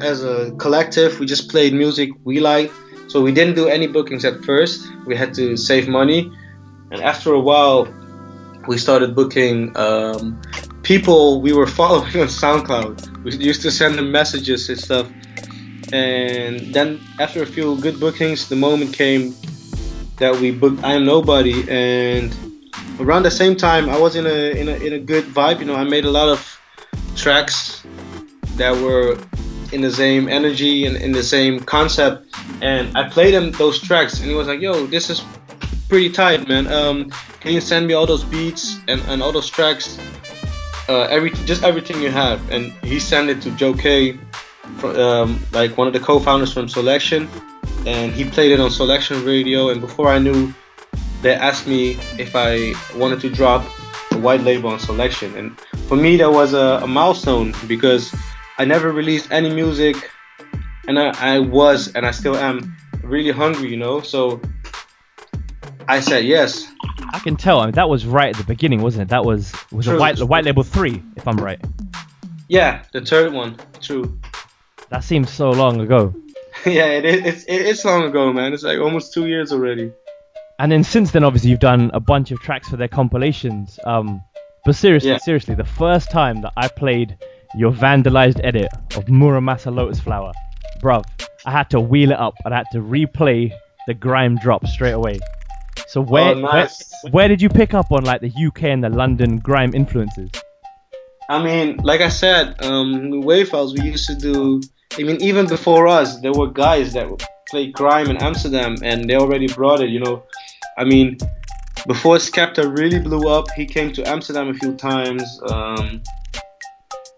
as 0.00 0.24
a 0.24 0.52
collective. 0.58 1.20
We 1.20 1.26
just 1.26 1.50
played 1.50 1.72
music 1.74 2.10
we 2.24 2.40
liked, 2.40 2.72
so 3.08 3.20
we 3.20 3.32
didn't 3.32 3.54
do 3.54 3.68
any 3.68 3.86
bookings 3.86 4.24
at 4.24 4.44
first. 4.44 4.86
We 5.06 5.16
had 5.16 5.34
to 5.34 5.56
save 5.56 5.88
money, 5.88 6.30
and 6.90 7.00
after 7.02 7.32
a 7.32 7.40
while, 7.40 7.88
we 8.66 8.78
started 8.78 9.14
booking 9.14 9.76
um, 9.76 10.40
people 10.82 11.40
we 11.40 11.52
were 11.52 11.66
following 11.80 12.20
on 12.20 12.28
SoundCloud. 12.28 13.24
We 13.24 13.36
used 13.36 13.62
to 13.62 13.70
send 13.70 13.96
them 13.96 14.10
messages 14.10 14.68
and 14.68 14.78
stuff. 14.78 15.08
And 15.92 16.74
then 16.74 17.00
after 17.20 17.42
a 17.42 17.46
few 17.46 17.80
good 17.80 18.00
bookings, 18.00 18.48
the 18.48 18.56
moment 18.56 18.92
came 18.92 19.34
that 20.18 20.34
we 20.34 20.50
booked 20.50 20.82
I 20.82 20.94
Am 20.94 21.04
Nobody, 21.04 21.68
and 21.68 22.34
around 22.98 23.22
the 23.22 23.30
same 23.30 23.56
time, 23.56 23.88
I 23.88 23.98
was 23.98 24.16
in 24.16 24.26
a 24.26 24.60
in 24.60 24.68
a 24.68 24.76
in 24.86 24.92
a 24.94 24.98
good 24.98 25.24
vibe. 25.24 25.60
You 25.60 25.66
know, 25.66 25.76
I 25.76 25.84
made 25.84 26.04
a 26.04 26.10
lot 26.10 26.28
of 26.28 26.40
tracks 27.14 27.84
that 28.56 28.74
were 28.76 29.18
in 29.72 29.80
the 29.80 29.90
same 29.90 30.28
energy 30.28 30.86
and 30.86 30.96
in 30.96 31.12
the 31.12 31.22
same 31.22 31.60
concept, 31.60 32.26
and 32.62 32.96
I 32.96 33.08
played 33.08 33.34
him 33.34 33.50
those 33.52 33.80
tracks, 33.80 34.20
and 34.20 34.28
he 34.28 34.34
was 34.34 34.46
like, 34.46 34.60
"Yo, 34.60 34.86
this 34.86 35.10
is 35.10 35.22
pretty 35.88 36.10
tight, 36.10 36.48
man. 36.48 36.66
Um, 36.66 37.10
can 37.40 37.52
you 37.52 37.60
send 37.60 37.86
me 37.86 37.94
all 37.94 38.06
those 38.06 38.24
beats 38.24 38.78
and, 38.88 39.00
and 39.08 39.22
all 39.22 39.32
those 39.32 39.48
tracks, 39.48 39.98
uh, 40.88 41.02
every 41.02 41.30
just 41.46 41.62
everything 41.62 42.00
you 42.00 42.10
have?" 42.10 42.40
And 42.50 42.72
he 42.82 42.98
sent 42.98 43.30
it 43.30 43.40
to 43.42 43.50
Joe 43.52 43.74
Kay, 43.74 44.18
um, 44.82 45.38
like 45.52 45.76
one 45.76 45.86
of 45.86 45.92
the 45.92 46.00
co-founders 46.00 46.52
from 46.52 46.66
Soulection, 46.66 47.28
and 47.86 48.12
he 48.12 48.24
played 48.24 48.52
it 48.52 48.60
on 48.60 48.70
Soulection 48.70 49.26
Radio. 49.26 49.70
And 49.70 49.80
before 49.80 50.08
I 50.08 50.18
knew, 50.18 50.52
they 51.22 51.34
asked 51.34 51.66
me 51.66 51.98
if 52.18 52.34
I 52.34 52.74
wanted 52.96 53.20
to 53.20 53.30
drop 53.30 53.64
a 54.12 54.18
white 54.18 54.42
label 54.42 54.70
on 54.70 54.78
Soulection, 54.78 55.36
And 55.36 55.58
for 55.88 55.96
me, 55.96 56.16
that 56.16 56.30
was 56.30 56.52
a, 56.54 56.80
a 56.82 56.86
milestone 56.86 57.54
because 57.66 58.14
I 58.58 58.64
never 58.64 58.90
released 58.92 59.30
any 59.30 59.52
music, 59.52 60.10
and 60.88 60.98
I, 60.98 61.34
I 61.34 61.38
was 61.38 61.94
and 61.94 62.06
I 62.06 62.10
still 62.10 62.36
am 62.36 62.76
really 63.02 63.30
hungry, 63.30 63.70
you 63.70 63.76
know. 63.76 64.00
So 64.00 64.40
I 65.88 66.00
said 66.00 66.24
yes. 66.24 66.66
I 67.12 67.18
can 67.18 67.36
tell. 67.36 67.60
I 67.60 67.66
mean, 67.66 67.74
that 67.74 67.88
was 67.88 68.06
right 68.06 68.30
at 68.30 68.36
the 68.36 68.44
beginning, 68.44 68.82
wasn't 68.82 69.02
it? 69.02 69.08
That 69.08 69.24
was 69.24 69.52
was 69.70 69.86
a 69.88 69.98
white 69.98 70.16
the 70.16 70.26
white 70.26 70.44
label 70.44 70.62
three, 70.62 71.02
if 71.16 71.28
I'm 71.28 71.36
right. 71.36 71.62
Yeah, 72.48 72.82
the 72.92 73.00
third 73.00 73.32
one. 73.32 73.56
True. 73.80 74.18
That 74.88 75.04
seems 75.04 75.30
so 75.30 75.50
long 75.50 75.80
ago. 75.80 76.14
yeah, 76.66 76.86
it 76.86 77.04
is. 77.04 77.24
It's, 77.24 77.44
it's 77.48 77.84
long 77.84 78.04
ago, 78.04 78.32
man. 78.32 78.52
It's 78.52 78.62
like 78.62 78.78
almost 78.78 79.12
two 79.12 79.26
years 79.26 79.52
already. 79.52 79.92
And 80.58 80.72
then 80.72 80.84
since 80.84 81.10
then, 81.10 81.24
obviously, 81.24 81.50
you've 81.50 81.60
done 81.60 81.90
a 81.92 82.00
bunch 82.00 82.30
of 82.30 82.40
tracks 82.40 82.68
for 82.68 82.76
their 82.76 82.88
compilations. 82.88 83.78
Um, 83.84 84.22
but 84.64 84.74
seriously, 84.74 85.10
yeah. 85.10 85.18
seriously, 85.18 85.54
the 85.54 85.64
first 85.64 86.10
time 86.10 86.40
that 86.40 86.52
I 86.56 86.68
played 86.68 87.18
your 87.56 87.72
vandalized 87.72 88.40
edit 88.44 88.68
of 88.96 89.08
Mura 89.08 89.40
Masa 89.40 89.74
Lotus 89.74 90.00
Flower, 90.00 90.32
bruv, 90.80 91.04
I 91.44 91.50
had 91.50 91.70
to 91.70 91.80
wheel 91.80 92.10
it 92.10 92.18
up 92.18 92.34
and 92.44 92.52
I 92.54 92.58
had 92.58 92.66
to 92.72 92.78
replay 92.78 93.52
the 93.86 93.94
grime 93.94 94.36
drop 94.36 94.66
straight 94.66 94.92
away. 94.92 95.18
So 95.88 96.00
where, 96.00 96.34
oh, 96.34 96.40
nice. 96.40 96.92
where, 97.02 97.12
where 97.12 97.28
did 97.28 97.40
you 97.40 97.48
pick 97.48 97.74
up 97.74 97.92
on 97.92 98.04
like 98.04 98.20
the 98.20 98.32
UK 98.46 98.64
and 98.64 98.82
the 98.82 98.90
London 98.90 99.38
grime 99.38 99.74
influences? 99.74 100.30
I 101.28 101.42
mean, 101.42 101.78
like 101.78 102.00
I 102.00 102.08
said, 102.08 102.62
um, 102.64 103.20
Wave 103.22 103.48
Files 103.48 103.74
we 103.74 103.82
used 103.82 104.06
to 104.06 104.14
do 104.14 104.60
I 104.98 105.02
mean, 105.02 105.20
even 105.20 105.46
before 105.46 105.86
us, 105.88 106.20
there 106.20 106.32
were 106.32 106.50
guys 106.50 106.94
that 106.94 107.06
played 107.50 107.74
grime 107.74 108.08
in 108.08 108.16
Amsterdam, 108.16 108.76
and 108.82 109.08
they 109.08 109.16
already 109.16 109.46
brought 109.46 109.82
it. 109.82 109.90
You 109.90 110.00
know, 110.00 110.24
I 110.78 110.84
mean, 110.84 111.18
before 111.86 112.16
Skepta 112.16 112.76
really 112.76 112.98
blew 112.98 113.28
up, 113.28 113.50
he 113.54 113.66
came 113.66 113.92
to 113.92 114.08
Amsterdam 114.08 114.48
a 114.48 114.54
few 114.54 114.74
times. 114.74 115.40
Um, 115.50 116.02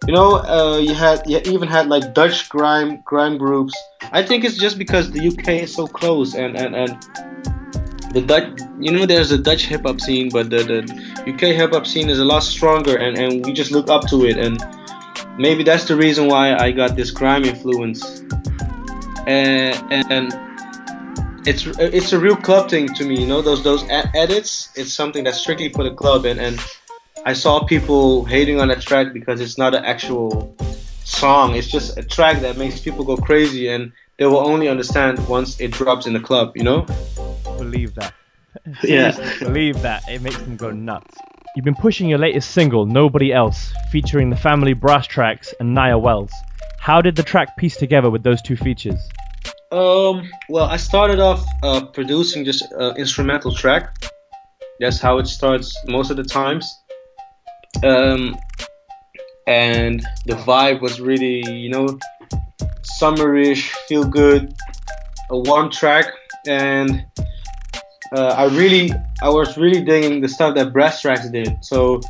you 0.07 0.15
know, 0.15 0.37
uh, 0.37 0.79
you 0.79 0.95
had 0.95 1.23
you 1.27 1.39
even 1.45 1.69
had 1.69 1.89
like 1.89 2.15
Dutch 2.15 2.49
grime 2.49 3.03
grime 3.05 3.37
groups. 3.37 3.75
I 4.13 4.23
think 4.23 4.45
it's 4.45 4.57
just 4.57 4.79
because 4.79 5.11
the 5.11 5.29
UK 5.29 5.49
is 5.65 5.75
so 5.75 5.87
close 5.87 6.35
and 6.35 6.57
and 6.57 6.75
and 6.75 6.97
the 8.13 8.23
Dutch, 8.23 8.59
you 8.81 8.91
know, 8.91 9.05
there's 9.05 9.33
a 9.33 9.39
Dutch 9.39 9.67
hip 9.67 9.83
hop 9.83 10.01
scene, 10.01 10.31
but 10.31 10.51
the, 10.51 10.63
the 10.63 11.33
UK 11.33 11.55
hip 11.55 11.73
hop 11.73 11.87
scene 11.87 12.09
is 12.09 12.19
a 12.19 12.25
lot 12.25 12.43
stronger, 12.43 12.97
and 12.97 13.19
and 13.19 13.45
we 13.45 13.53
just 13.53 13.71
look 13.71 13.91
up 13.91 14.07
to 14.09 14.25
it, 14.25 14.39
and 14.39 14.59
maybe 15.37 15.63
that's 15.63 15.85
the 15.85 15.97
reason 15.97 16.27
why 16.27 16.57
I 16.57 16.71
got 16.73 16.97
this 16.97 17.11
grime 17.11 17.45
influence, 17.45 18.23
and 19.27 19.77
and. 19.93 20.35
It's, 21.47 21.65
it's 21.79 22.13
a 22.13 22.19
real 22.19 22.37
club 22.37 22.69
thing 22.69 22.93
to 22.93 23.07
me, 23.07 23.23
you 23.23 23.27
know. 23.27 23.41
Those 23.41 23.65
those 23.65 23.83
edits, 23.89 24.69
it's 24.75 24.93
something 24.93 25.25
that's 25.25 25.41
strictly 25.41 25.71
for 25.71 25.83
the 25.83 25.95
club, 25.95 26.27
and, 26.27 26.39
and 26.39 26.61
I 27.25 27.33
saw 27.33 27.65
people 27.65 28.25
hating 28.25 28.61
on 28.61 28.69
that 28.69 28.81
track 28.81 29.13
because 29.13 29.41
it's 29.41 29.59
not 29.59 29.75
an 29.75 29.85
actual 29.85 30.57
song. 31.05 31.55
It's 31.55 31.69
just 31.69 31.99
a 31.99 32.03
track 32.03 32.41
that 32.41 32.57
makes 32.57 32.81
people 32.81 33.05
go 33.05 33.17
crazy, 33.17 33.69
and 33.69 33.93
they 34.19 34.27
will 34.27 34.47
only 34.47 34.69
understand 34.69 35.27
once 35.29 35.61
it 35.61 35.73
drops 35.73 36.07
in 36.07 36.13
the 36.13 36.21
club. 36.21 36.53
You 36.57 36.65
know? 36.65 36.87
Believe 37.59 37.95
that. 37.97 38.15
yeah. 38.83 39.13
Believe 39.41 39.83
that. 39.83 40.09
It 40.09 40.23
makes 40.23 40.39
them 40.39 40.57
go 40.57 40.71
nuts. 40.71 41.17
You've 41.57 41.65
been 41.65 41.75
pushing 41.75 42.09
your 42.09 42.19
latest 42.19 42.53
single, 42.53 42.87
Nobody 42.87 43.33
Else, 43.33 43.73
featuring 43.91 44.31
the 44.31 44.37
family 44.37 44.75
Brasstracks 44.75 45.53
and 45.59 45.75
Nia 45.75 45.99
Wells. 45.99 46.33
How 46.79 47.03
did 47.03 47.17
the 47.17 47.23
track 47.23 47.57
piece 47.57 47.77
together 47.77 48.11
with 48.11 48.23
those 48.23 48.41
two 48.41 48.57
features? 48.57 49.01
Um, 49.73 50.31
well, 50.49 50.67
I 50.67 50.77
started 50.77 51.21
off 51.21 51.45
uh, 51.63 51.85
producing 51.87 52.45
just 52.45 52.71
an 52.73 52.97
instrumental 52.97 53.55
track. 53.55 53.95
That's 54.81 55.01
how 55.01 55.19
it 55.19 55.27
starts 55.27 55.77
most 55.87 56.11
of 56.11 56.17
the 56.17 56.23
times 56.23 56.73
um, 57.83 58.37
and 59.47 60.05
the 60.27 60.35
vibe 60.35 60.81
was 60.81 61.01
really, 61.01 61.43
you 61.51 61.71
know, 61.71 61.99
summerish, 63.01 63.71
feel 63.89 64.05
good, 64.05 64.55
a 65.31 65.39
warm 65.39 65.71
track, 65.71 66.07
and 66.47 67.07
uh, 68.15 68.29
I 68.29 68.47
really, 68.47 68.93
I 69.23 69.29
was 69.29 69.57
really 69.57 69.83
digging 69.83 70.21
the 70.21 70.29
stuff 70.29 70.55
that 70.55 70.73
Brasstracks 70.73 71.31
did. 71.31 71.65
So 71.65 72.01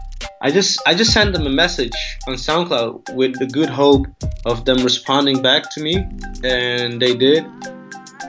I 0.41 0.51
just, 0.51 0.81
I 0.87 0.95
just 0.95 1.13
sent 1.13 1.33
them 1.33 1.47
a 1.47 1.51
message 1.51 1.97
on 2.27 2.35
SoundCloud 2.35 3.15
with 3.15 3.39
the 3.39 3.47
good 3.47 3.69
hope 3.69 4.07
of 4.47 4.65
them 4.65 4.83
responding 4.83 5.43
back 5.43 5.71
to 5.75 5.83
me, 5.83 6.07
and 6.45 7.01
they 7.03 7.17
did. 7.17 7.45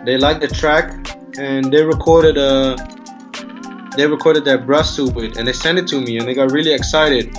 They 0.05 0.17
liked 0.17 0.41
the 0.41 0.47
track, 0.47 0.91
and 1.37 1.71
they 1.71 1.83
recorded 1.83 2.37
a 2.37 2.75
they 3.99 4.07
recorded 4.07 4.45
their 4.45 4.57
brass 4.57 4.95
to 4.95 5.07
it 5.19 5.35
and 5.37 5.45
they 5.45 5.51
sent 5.51 5.77
it 5.77 5.85
to 5.87 5.99
me 5.99 6.17
and 6.17 6.27
they 6.27 6.33
got 6.33 6.51
really 6.51 6.73
excited. 6.73 7.35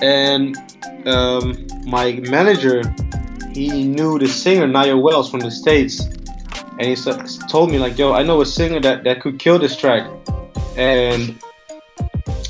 And 0.00 0.56
um, 1.06 1.66
my 1.84 2.12
manager 2.30 2.82
he 3.52 3.84
knew 3.84 4.18
the 4.18 4.28
singer 4.28 4.66
Nia 4.66 4.96
Wells 4.96 5.30
from 5.30 5.40
the 5.40 5.50
states 5.50 6.00
and 6.78 6.82
he 6.82 6.96
told 7.48 7.70
me 7.70 7.78
like 7.78 7.98
yo 7.98 8.12
I 8.14 8.22
know 8.22 8.40
a 8.40 8.46
singer 8.46 8.80
that, 8.80 9.04
that 9.04 9.20
could 9.20 9.38
kill 9.38 9.58
this 9.58 9.76
track. 9.76 10.10
And 10.76 11.38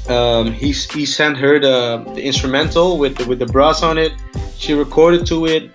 um, 0.08 0.52
he, 0.52 0.70
he 0.70 1.04
sent 1.04 1.36
her 1.38 1.58
the, 1.58 2.04
the 2.14 2.22
instrumental 2.22 2.98
with 2.98 3.16
the, 3.16 3.24
with 3.26 3.40
the 3.40 3.46
brass 3.46 3.82
on 3.82 3.98
it. 3.98 4.12
She 4.56 4.72
recorded 4.72 5.26
to 5.26 5.46
it 5.46 5.70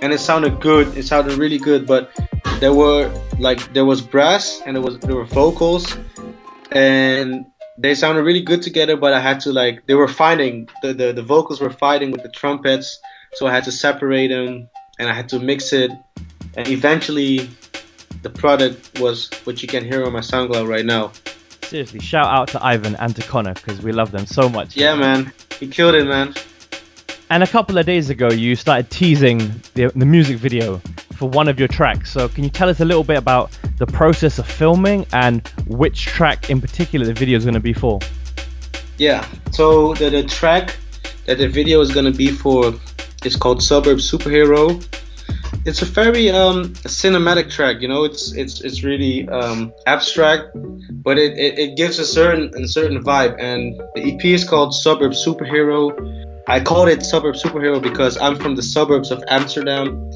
and 0.00 0.12
it 0.14 0.20
sounded 0.20 0.60
good. 0.60 0.96
It 0.96 1.06
sounded 1.06 1.36
really 1.36 1.58
good 1.58 1.86
but 1.86 2.10
there 2.58 2.72
were 2.72 3.12
like 3.38 3.72
there 3.72 3.84
was 3.84 4.00
brass 4.00 4.62
and 4.66 4.76
there 4.76 4.82
was 4.82 4.98
there 5.00 5.16
were 5.16 5.24
vocals 5.24 5.96
and 6.72 7.46
they 7.78 7.94
sounded 7.94 8.22
really 8.22 8.42
good 8.42 8.62
together 8.62 8.96
but 8.96 9.12
i 9.12 9.20
had 9.20 9.40
to 9.40 9.52
like 9.52 9.86
they 9.86 9.94
were 9.94 10.08
fighting. 10.08 10.68
The, 10.82 10.92
the, 10.92 11.12
the 11.12 11.22
vocals 11.22 11.60
were 11.60 11.70
fighting 11.70 12.10
with 12.10 12.22
the 12.22 12.28
trumpets 12.28 12.98
so 13.34 13.46
i 13.46 13.52
had 13.52 13.64
to 13.64 13.72
separate 13.72 14.28
them 14.28 14.68
and 14.98 15.08
i 15.08 15.14
had 15.14 15.28
to 15.30 15.38
mix 15.38 15.72
it. 15.72 15.90
And 16.56 16.66
eventually 16.68 17.48
the 18.22 18.30
product 18.30 18.98
was 18.98 19.30
what 19.44 19.62
you 19.62 19.68
can 19.68 19.84
hear 19.84 20.04
on 20.04 20.12
my 20.12 20.20
soundcloud 20.20 20.68
right 20.68 20.84
now. 20.84 21.12
Seriously 21.62 22.00
shout 22.00 22.26
out 22.26 22.48
to 22.48 22.64
ivan 22.64 22.96
and 22.96 23.14
to 23.16 23.22
connor 23.22 23.54
because 23.54 23.80
we 23.82 23.92
love 23.92 24.10
them 24.10 24.26
so 24.26 24.48
much. 24.48 24.76
Yeah 24.76 24.94
man. 24.94 25.32
He 25.58 25.68
killed 25.68 25.94
it 25.94 26.04
man. 26.06 26.34
And 27.30 27.44
a 27.44 27.46
couple 27.46 27.78
of 27.78 27.86
days 27.86 28.10
ago 28.10 28.28
you 28.30 28.56
started 28.56 28.90
teasing 28.90 29.38
the, 29.74 29.92
the 29.94 30.04
music 30.04 30.36
video 30.38 30.80
for 31.20 31.28
one 31.28 31.48
of 31.48 31.58
your 31.58 31.68
tracks. 31.68 32.10
So, 32.10 32.28
can 32.30 32.44
you 32.44 32.50
tell 32.50 32.70
us 32.70 32.80
a 32.80 32.84
little 32.84 33.04
bit 33.04 33.18
about 33.18 33.56
the 33.80 33.86
process 33.86 34.38
of 34.38 34.46
filming 34.46 35.06
and 35.14 35.48
which 35.66 36.04
track 36.04 36.50
in 36.50 36.60
particular 36.60 37.06
the 37.06 37.14
video 37.14 37.36
is 37.38 37.44
going 37.44 37.54
to 37.54 37.60
be 37.60 37.72
for? 37.72 37.98
Yeah, 38.98 39.26
so 39.52 39.94
the, 39.94 40.10
the 40.10 40.22
track 40.22 40.76
that 41.24 41.38
the 41.38 41.48
video 41.48 41.80
is 41.80 41.90
going 41.90 42.04
to 42.04 42.16
be 42.16 42.30
for 42.30 42.74
is 43.24 43.36
called 43.36 43.62
Suburb 43.62 43.98
Superhero. 43.98 44.86
It's 45.64 45.80
a 45.80 45.86
very 45.86 46.30
um, 46.30 46.74
cinematic 46.84 47.50
track, 47.50 47.80
you 47.80 47.88
know. 47.88 48.04
It's 48.04 48.32
it's 48.32 48.60
it's 48.60 48.84
really 48.84 49.26
um, 49.30 49.72
abstract, 49.86 50.50
but 51.02 51.18
it, 51.18 51.38
it, 51.38 51.58
it 51.58 51.76
gives 51.76 51.98
a 51.98 52.04
certain 52.04 52.52
a 52.62 52.68
certain 52.68 53.02
vibe. 53.02 53.36
And 53.40 53.80
the 53.94 54.12
EP 54.12 54.24
is 54.26 54.44
called 54.44 54.74
Suburb 54.74 55.12
Superhero. 55.12 55.80
I 56.46 56.60
called 56.60 56.88
it 56.88 57.02
Suburb 57.02 57.34
Superhero 57.34 57.80
because 57.82 58.18
I'm 58.18 58.36
from 58.36 58.56
the 58.56 58.62
suburbs 58.62 59.10
of 59.10 59.24
Amsterdam, 59.28 60.10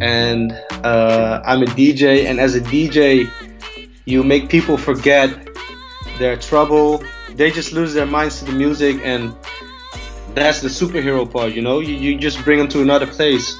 and 0.00 0.52
uh, 0.84 1.42
I'm 1.44 1.62
a 1.62 1.66
DJ. 1.66 2.24
And 2.26 2.40
as 2.40 2.54
a 2.54 2.60
DJ, 2.60 3.30
you 4.04 4.22
make 4.22 4.48
people 4.48 4.76
forget 4.76 5.48
their 6.18 6.36
trouble. 6.36 7.02
They 7.30 7.50
just 7.50 7.72
lose 7.72 7.94
their 7.94 8.06
minds 8.06 8.38
to 8.40 8.44
the 8.46 8.52
music, 8.52 9.00
and 9.02 9.34
that's 10.34 10.60
the 10.60 10.68
superhero 10.68 11.30
part. 11.30 11.52
You 11.52 11.62
know, 11.62 11.80
you, 11.80 11.94
you 11.94 12.18
just 12.18 12.42
bring 12.44 12.58
them 12.58 12.68
to 12.68 12.82
another 12.82 13.06
place. 13.06 13.56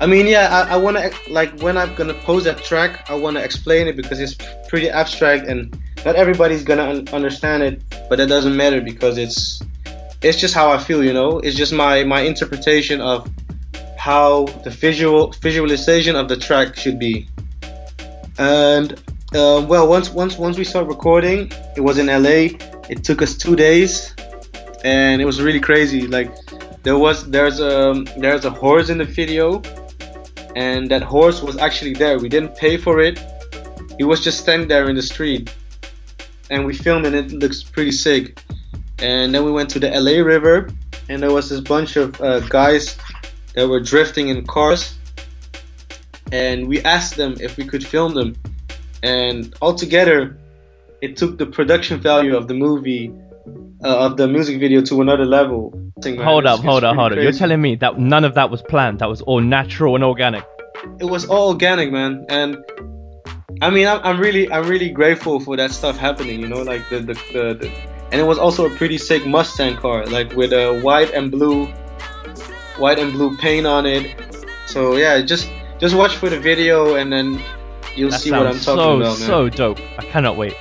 I 0.00 0.06
mean, 0.06 0.26
yeah, 0.26 0.66
I, 0.68 0.74
I 0.74 0.76
want 0.76 0.96
to 0.96 1.12
like 1.30 1.60
when 1.60 1.76
I'm 1.76 1.94
gonna 1.94 2.14
pose 2.14 2.44
that 2.44 2.58
track, 2.58 3.08
I 3.08 3.14
want 3.14 3.36
to 3.36 3.44
explain 3.44 3.86
it 3.86 3.96
because 3.96 4.20
it's 4.20 4.36
pretty 4.68 4.90
abstract 4.90 5.46
and 5.46 5.78
not 6.04 6.16
everybody's 6.16 6.64
gonna 6.64 6.84
un- 6.84 7.08
understand 7.08 7.62
it. 7.62 7.82
But 8.08 8.16
that 8.16 8.28
doesn't 8.28 8.56
matter 8.56 8.80
because 8.80 9.16
it's 9.16 9.62
it's 10.20 10.38
just 10.38 10.54
how 10.54 10.70
I 10.70 10.78
feel. 10.78 11.02
You 11.04 11.12
know, 11.12 11.38
it's 11.38 11.56
just 11.56 11.72
my 11.72 12.04
my 12.04 12.20
interpretation 12.20 13.00
of 13.00 13.30
how 14.04 14.44
the 14.64 14.68
visual 14.68 15.32
visualization 15.40 16.14
of 16.14 16.28
the 16.28 16.36
track 16.36 16.76
should 16.76 16.98
be. 16.98 17.26
And 18.36 18.92
uh, 19.34 19.64
well, 19.66 19.88
once 19.88 20.10
once 20.10 20.36
once 20.36 20.58
we 20.58 20.64
started 20.64 20.88
recording, 20.88 21.50
it 21.74 21.80
was 21.80 21.96
in 21.96 22.08
LA. 22.08 22.40
It 22.92 23.02
took 23.02 23.22
us 23.22 23.34
two 23.34 23.56
days, 23.56 24.14
and 24.84 25.22
it 25.22 25.24
was 25.24 25.40
really 25.40 25.58
crazy. 25.58 26.06
Like 26.06 26.30
there 26.82 26.98
was 26.98 27.30
there's 27.30 27.60
a 27.60 28.04
there's 28.18 28.44
a 28.44 28.50
horse 28.50 28.90
in 28.90 28.98
the 28.98 29.08
video, 29.20 29.62
and 30.54 30.90
that 30.90 31.02
horse 31.02 31.42
was 31.42 31.56
actually 31.56 31.94
there. 31.94 32.18
We 32.18 32.28
didn't 32.28 32.54
pay 32.56 32.76
for 32.76 33.00
it. 33.00 33.16
He 33.96 34.04
was 34.04 34.22
just 34.22 34.38
standing 34.44 34.68
there 34.68 34.86
in 34.90 34.96
the 34.96 35.06
street, 35.14 35.48
and 36.50 36.66
we 36.66 36.74
filmed, 36.74 37.06
and 37.06 37.16
it 37.16 37.32
looks 37.32 37.62
pretty 37.62 37.92
sick. 37.92 38.38
And 38.98 39.34
then 39.34 39.44
we 39.46 39.50
went 39.50 39.70
to 39.70 39.78
the 39.80 39.88
LA 39.88 40.16
River, 40.34 40.68
and 41.08 41.22
there 41.22 41.32
was 41.32 41.48
this 41.48 41.60
bunch 41.60 41.96
of 41.96 42.20
uh, 42.20 42.40
guys 42.60 42.98
that 43.54 43.68
were 43.68 43.80
drifting 43.80 44.28
in 44.28 44.46
cars, 44.46 44.98
and 46.32 46.68
we 46.68 46.80
asked 46.82 47.16
them 47.16 47.36
if 47.40 47.56
we 47.56 47.64
could 47.64 47.86
film 47.86 48.14
them, 48.14 48.34
and 49.02 49.54
altogether, 49.62 50.38
it 51.00 51.16
took 51.16 51.38
the 51.38 51.46
production 51.46 52.00
value 52.00 52.36
of 52.36 52.48
the 52.48 52.54
movie, 52.54 53.12
uh, 53.84 54.06
of 54.06 54.16
the 54.16 54.26
music 54.26 54.58
video 54.58 54.80
to 54.82 55.00
another 55.00 55.24
level. 55.24 55.72
Hold 56.04 56.46
up, 56.46 56.60
hold 56.60 56.84
up, 56.84 56.96
hold 56.96 57.12
up! 57.12 57.18
You're 57.18 57.32
telling 57.32 57.62
me 57.62 57.76
that 57.76 57.98
none 57.98 58.24
of 58.24 58.34
that 58.34 58.50
was 58.50 58.62
planned? 58.62 58.98
That 58.98 59.08
was 59.08 59.22
all 59.22 59.40
natural 59.40 59.94
and 59.94 60.04
organic? 60.04 60.44
It 60.98 61.06
was 61.06 61.24
all 61.26 61.48
organic, 61.48 61.92
man, 61.92 62.26
and 62.28 62.58
I 63.62 63.70
mean, 63.70 63.86
I'm, 63.86 64.00
I'm 64.02 64.20
really, 64.20 64.50
I'm 64.50 64.68
really 64.68 64.90
grateful 64.90 65.40
for 65.40 65.56
that 65.56 65.70
stuff 65.70 65.96
happening. 65.96 66.40
You 66.40 66.48
know, 66.48 66.62
like 66.62 66.88
the, 66.90 66.98
the, 66.98 67.14
the, 67.32 67.54
the 67.54 67.72
and 68.10 68.20
it 68.20 68.24
was 68.24 68.38
also 68.38 68.66
a 68.66 68.70
pretty 68.76 68.98
sick 68.98 69.26
Mustang 69.26 69.76
car, 69.76 70.04
like 70.06 70.34
with 70.34 70.52
a 70.52 70.80
white 70.80 71.12
and 71.12 71.30
blue 71.30 71.72
white 72.78 72.98
and 72.98 73.12
blue 73.12 73.36
paint 73.36 73.66
on 73.66 73.86
it. 73.86 74.14
So 74.66 74.96
yeah, 74.96 75.20
just 75.22 75.50
just 75.78 75.94
watch 75.94 76.16
for 76.16 76.28
the 76.28 76.38
video 76.38 76.94
and 76.96 77.12
then 77.12 77.40
you'll 77.96 78.10
that 78.10 78.20
see 78.20 78.30
what 78.30 78.46
I'm 78.46 78.58
talking 78.58 78.62
so, 78.62 78.96
about, 78.96 79.18
man. 79.18 79.28
So 79.28 79.48
dope! 79.48 79.80
I 79.98 80.04
cannot 80.04 80.36
wait. 80.36 80.54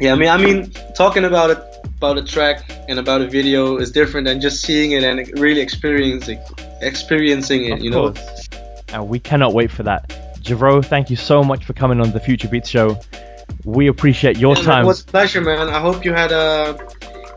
Yeah, 0.00 0.12
I 0.12 0.16
mean, 0.16 0.28
I 0.28 0.36
mean, 0.36 0.70
talking 0.96 1.24
about 1.24 1.50
it, 1.50 1.58
about 1.96 2.18
a 2.18 2.24
track 2.24 2.64
and 2.88 2.98
about 2.98 3.20
a 3.20 3.28
video 3.28 3.76
is 3.76 3.92
different 3.92 4.26
than 4.26 4.40
just 4.40 4.62
seeing 4.62 4.92
it 4.92 5.04
and 5.04 5.38
really 5.38 5.60
experiencing, 5.60 6.40
experiencing 6.80 7.66
it. 7.66 7.72
Of 7.74 7.82
you 7.82 7.92
course. 7.92 8.16
know. 8.50 8.58
And 8.88 9.08
we 9.08 9.20
cannot 9.20 9.54
wait 9.54 9.70
for 9.70 9.84
that. 9.84 10.08
Jarreau, 10.42 10.84
thank 10.84 11.08
you 11.08 11.16
so 11.16 11.44
much 11.44 11.64
for 11.64 11.72
coming 11.72 12.00
on 12.00 12.10
the 12.10 12.18
Future 12.18 12.48
Beats 12.48 12.68
show. 12.68 12.98
We 13.64 13.86
appreciate 13.86 14.38
your 14.38 14.56
Yeah, 14.56 14.62
time. 14.62 14.84
It 14.84 14.88
was 14.88 15.02
a 15.02 15.04
pleasure, 15.04 15.40
man. 15.40 15.68
I 15.68 15.78
hope 15.78 16.04
you 16.04 16.12
had 16.12 16.32
a 16.32 16.76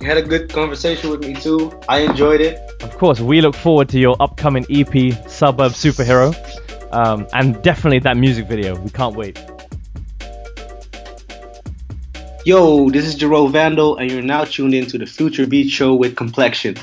you 0.02 0.08
had 0.08 0.18
a 0.18 0.22
good 0.22 0.52
conversation 0.52 1.10
with 1.10 1.22
me 1.22 1.34
too. 1.34 1.72
I 1.88 2.00
enjoyed 2.00 2.42
it. 2.42 2.60
Of 2.82 2.98
course, 2.98 3.20
we 3.20 3.42
look 3.42 3.56
forward 3.56 3.90
to 3.90 4.00
your 4.00 4.16
upcoming 4.20 4.66
EP, 4.70 5.14
Suburb 5.30 5.72
Superhero, 5.72 6.34
um, 6.94 7.28
and 7.34 7.62
definitely 7.62 8.00
that 8.00 8.18
music 8.18 8.48
video. 8.48 8.80
We 8.80 8.90
can't 8.90 9.16
wait. 9.16 9.40
Yo, 12.46 12.90
this 12.90 13.06
is 13.06 13.16
Jarreau 13.16 13.50
Vandal, 13.50 13.98
and 13.98 14.12
you're 14.12 14.22
now 14.22 14.44
tuned 14.44 14.76
in 14.76 14.86
to 14.88 14.98
the 14.98 15.06
Future 15.06 15.48
Beats 15.48 15.72
Show 15.72 15.96
with 15.96 16.16
Complexion. 16.16 16.76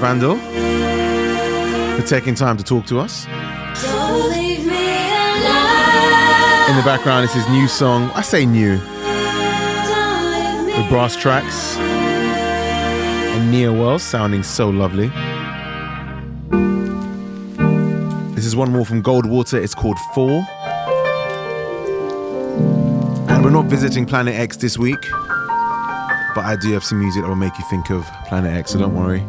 Vandal 0.00 0.36
for 1.96 2.06
taking 2.06 2.34
time 2.34 2.56
to 2.56 2.64
talk 2.64 2.86
to 2.86 2.98
us. 2.98 3.26
In 6.70 6.76
the 6.76 6.82
background 6.84 7.24
is 7.24 7.32
his 7.34 7.46
new 7.50 7.68
song. 7.68 8.10
I 8.14 8.22
say 8.22 8.46
new. 8.46 8.72
With 10.66 10.86
Brasstracks 10.88 11.76
and 11.76 13.50
Nia 13.50 13.72
Wells 13.72 14.02
sounding 14.02 14.42
so 14.42 14.70
lovely. 14.70 15.08
This 18.34 18.46
is 18.46 18.56
one 18.56 18.72
more 18.72 18.86
from 18.86 19.02
Goldwater. 19.02 19.62
It's 19.62 19.74
called 19.74 19.98
Four. 20.14 20.46
And 23.28 23.44
we're 23.44 23.50
not 23.50 23.66
visiting 23.66 24.06
Planet 24.06 24.34
X 24.34 24.56
this 24.56 24.78
week, 24.78 25.00
but 26.34 26.44
I 26.44 26.56
do 26.58 26.72
have 26.72 26.84
some 26.84 27.00
music 27.00 27.22
that 27.22 27.28
will 27.28 27.36
make 27.36 27.58
you 27.58 27.64
think 27.68 27.90
of 27.90 28.06
Planet 28.28 28.54
X, 28.56 28.70
so 28.70 28.78
don't 28.78 28.94
worry. 28.94 29.22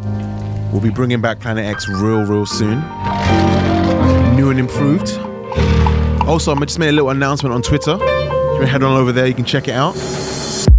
We'll 0.72 0.82
be 0.82 0.90
bringing 0.90 1.20
back 1.20 1.40
Planet 1.40 1.66
X 1.66 1.88
real, 1.90 2.24
real 2.24 2.46
soon. 2.46 2.80
New 4.36 4.50
and 4.50 4.60
improved. 4.60 5.18
Also, 6.28 6.56
I 6.56 6.60
just 6.62 6.80
made 6.80 6.90
a 6.90 6.94
little 6.94 7.10
announcement 7.10 7.54
on 7.54 7.62
Twitter. 7.62 7.98
You 7.98 8.66
head 8.66 8.84
on 8.84 8.96
over 8.96 9.12
there, 9.12 9.28
you 9.28 9.34
can 9.34 9.44
check 9.46 9.68
it 9.68 9.74
out. 9.74 9.96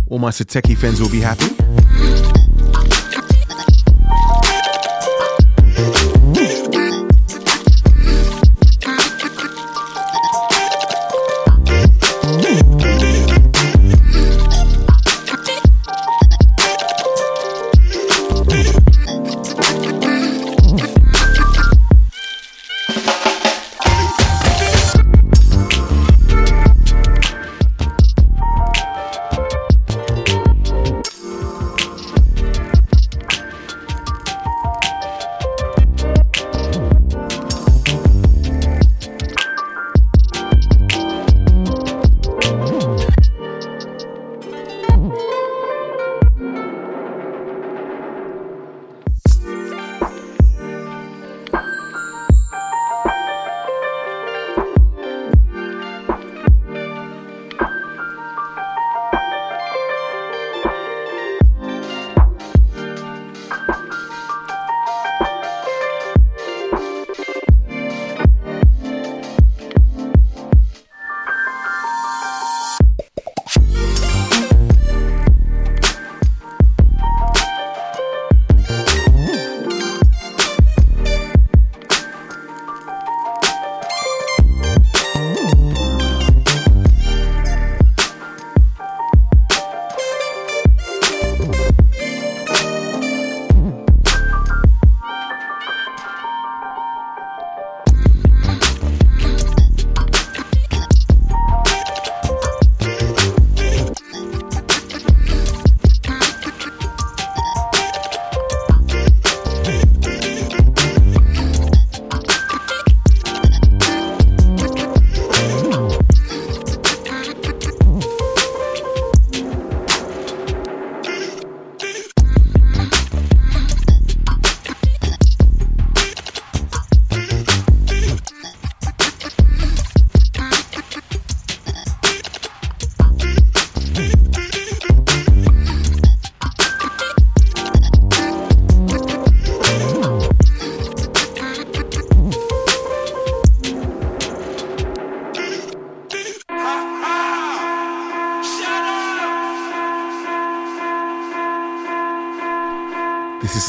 All 0.08 0.18
my 0.18 0.30
Sateki 0.30 0.76
fans 0.78 1.00
will 1.00 1.10
be 1.10 1.20
happy. 1.20 1.61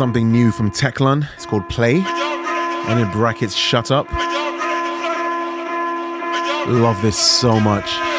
Something 0.04 0.34
new 0.34 0.52
from 0.52 0.70
Teklan. 0.70 1.26
It's 1.36 1.46
called 1.46 1.70
Play. 1.70 2.02
And 2.02 3.00
in 3.00 3.10
brackets, 3.14 3.56
Shut 3.56 3.90
Up. 3.90 4.12
Love 6.68 7.02
this 7.02 7.18
so 7.18 7.58
much. 7.58 8.13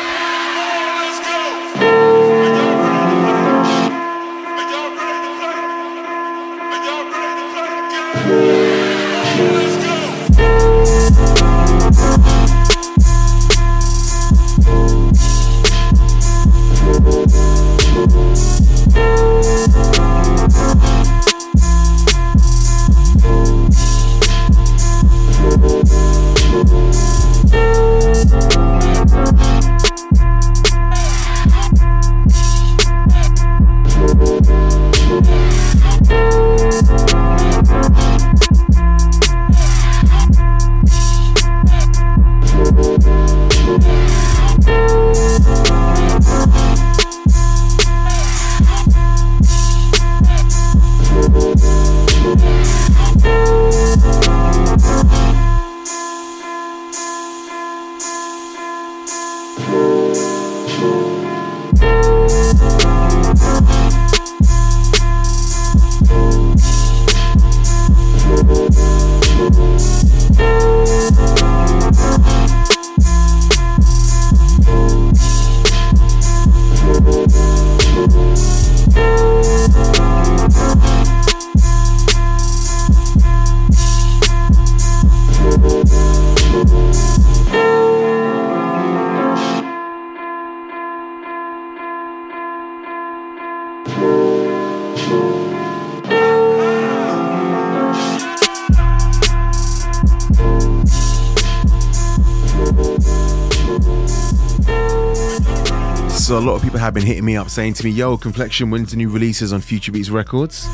Have 106.85 106.93
been 106.93 107.06
hitting 107.06 107.24
me 107.24 107.35
up 107.35 107.48
saying 107.48 107.73
to 107.73 107.82
me, 107.82 107.90
yo, 107.90 108.19
Complexion, 108.19 108.70
when's 108.70 108.90
the 108.90 108.98
new 108.98 109.09
releases 109.09 109.55
on 109.55 109.62
Future 109.62 109.90
Beats 109.90 110.11
Records? 110.11 110.69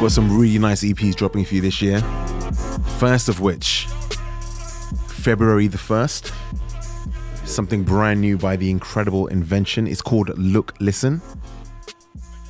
Got 0.00 0.10
some 0.10 0.36
really 0.36 0.58
nice 0.58 0.82
EPs 0.82 1.14
dropping 1.14 1.44
for 1.44 1.54
you 1.54 1.60
this 1.60 1.80
year. 1.80 2.00
First 2.98 3.28
of 3.28 3.38
which, 3.38 3.86
February 5.06 5.68
the 5.68 5.78
1st, 5.78 6.32
something 7.46 7.84
brand 7.84 8.20
new 8.20 8.36
by 8.36 8.56
the 8.56 8.68
incredible 8.68 9.28
invention. 9.28 9.86
It's 9.86 10.02
called 10.02 10.36
Look 10.36 10.74
Listen. 10.80 11.22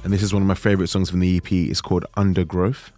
And 0.02 0.10
this 0.10 0.22
is 0.22 0.32
one 0.32 0.40
of 0.40 0.48
my 0.48 0.54
favorite 0.54 0.88
songs 0.88 1.10
from 1.10 1.20
the 1.20 1.36
EP. 1.36 1.52
It's 1.52 1.82
called 1.82 2.06
Undergrowth. 2.16 2.90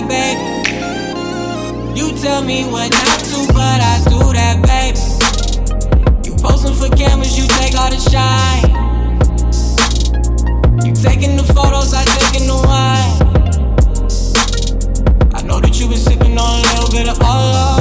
that, 0.00 0.08
babe. 0.08 1.96
You 1.96 2.12
tell 2.18 2.42
me 2.42 2.64
what 2.64 2.90
not 2.90 3.20
to, 3.20 3.46
but 3.52 3.80
I 3.80 4.00
do 4.08 4.18
that, 4.32 4.62
baby. 4.66 5.00
You 6.24 6.36
post 6.36 6.64
them 6.64 6.74
for 6.74 6.88
cameras, 6.96 7.36
you 7.38 7.46
take 7.58 7.74
all 7.74 7.90
the 7.90 7.98
shine. 7.98 8.68
You 10.86 10.92
taking 10.94 11.36
the 11.36 11.44
photos, 11.54 11.94
I 11.94 12.04
taking 12.04 12.46
the 12.46 12.54
wine. 12.54 13.18
I 15.34 15.42
know 15.42 15.60
that 15.60 15.80
you 15.80 15.88
been 15.88 15.98
sipping 15.98 16.38
on 16.38 16.60
a 16.60 16.62
little 16.74 16.90
bit 16.90 17.08
of 17.08 17.20
all. 17.22 17.77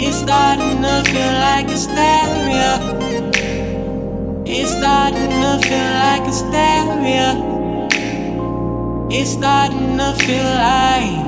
It's 0.00 0.18
starting 0.18 0.82
to 0.82 1.02
feel 1.10 1.32
like 1.32 1.68
hysteria. 1.68 2.78
It's 4.46 4.70
starting 4.70 5.28
to 5.28 5.58
feel 5.66 5.90
like 6.04 6.24
hysteria. 6.26 7.30
It's 9.10 9.30
starting 9.30 9.98
to 9.98 10.14
feel 10.24 10.44
like. 10.44 11.26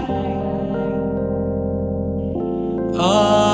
Oh. 2.94 3.49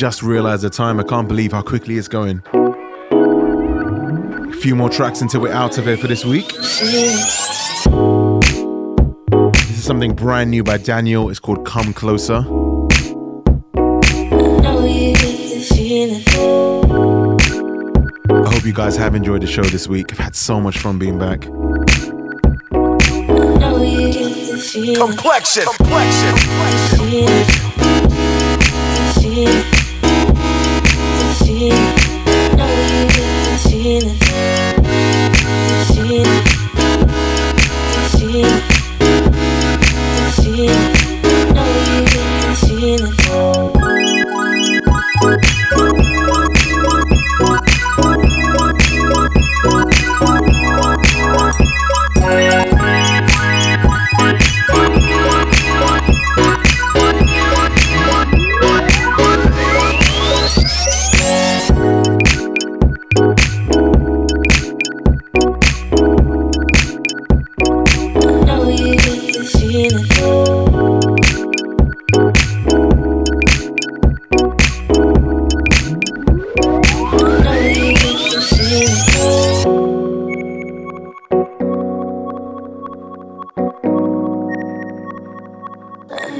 Just 0.00 0.22
realized 0.22 0.62
the 0.62 0.70
time. 0.70 0.98
I 0.98 1.02
can't 1.02 1.28
believe 1.28 1.52
how 1.52 1.60
quickly 1.60 1.98
it's 1.98 2.08
going. 2.08 2.40
A 4.48 4.52
few 4.54 4.74
more 4.74 4.88
tracks 4.88 5.20
until 5.20 5.42
we're 5.42 5.52
out 5.52 5.76
of 5.76 5.84
here 5.84 5.98
for 5.98 6.06
this 6.06 6.24
week. 6.24 6.54
This 6.54 7.86
is 9.68 9.84
something 9.84 10.14
brand 10.14 10.50
new 10.50 10.64
by 10.64 10.78
Daniel. 10.78 11.28
It's 11.28 11.38
called 11.38 11.66
Come 11.66 11.92
Closer. 11.92 12.40
Know 12.40 12.88
you 14.86 15.12
get 15.12 15.52
the 15.52 15.60
feeling. 15.68 16.24
I 18.30 18.48
hope 18.54 18.64
you 18.64 18.72
guys 18.72 18.96
have 18.96 19.14
enjoyed 19.14 19.42
the 19.42 19.46
show 19.46 19.64
this 19.64 19.86
week. 19.86 20.12
I've 20.12 20.18
had 20.18 20.34
so 20.34 20.62
much 20.62 20.78
fun 20.78 20.98
being 20.98 21.18
back. 21.18 21.46
Know 21.46 21.84
you 23.82 24.10
get 24.10 24.50
the 24.50 24.56
feeling. 24.56 24.96
Complexion. 24.96 25.66
Complexion. 25.76 26.36
Feeling. 31.60 31.99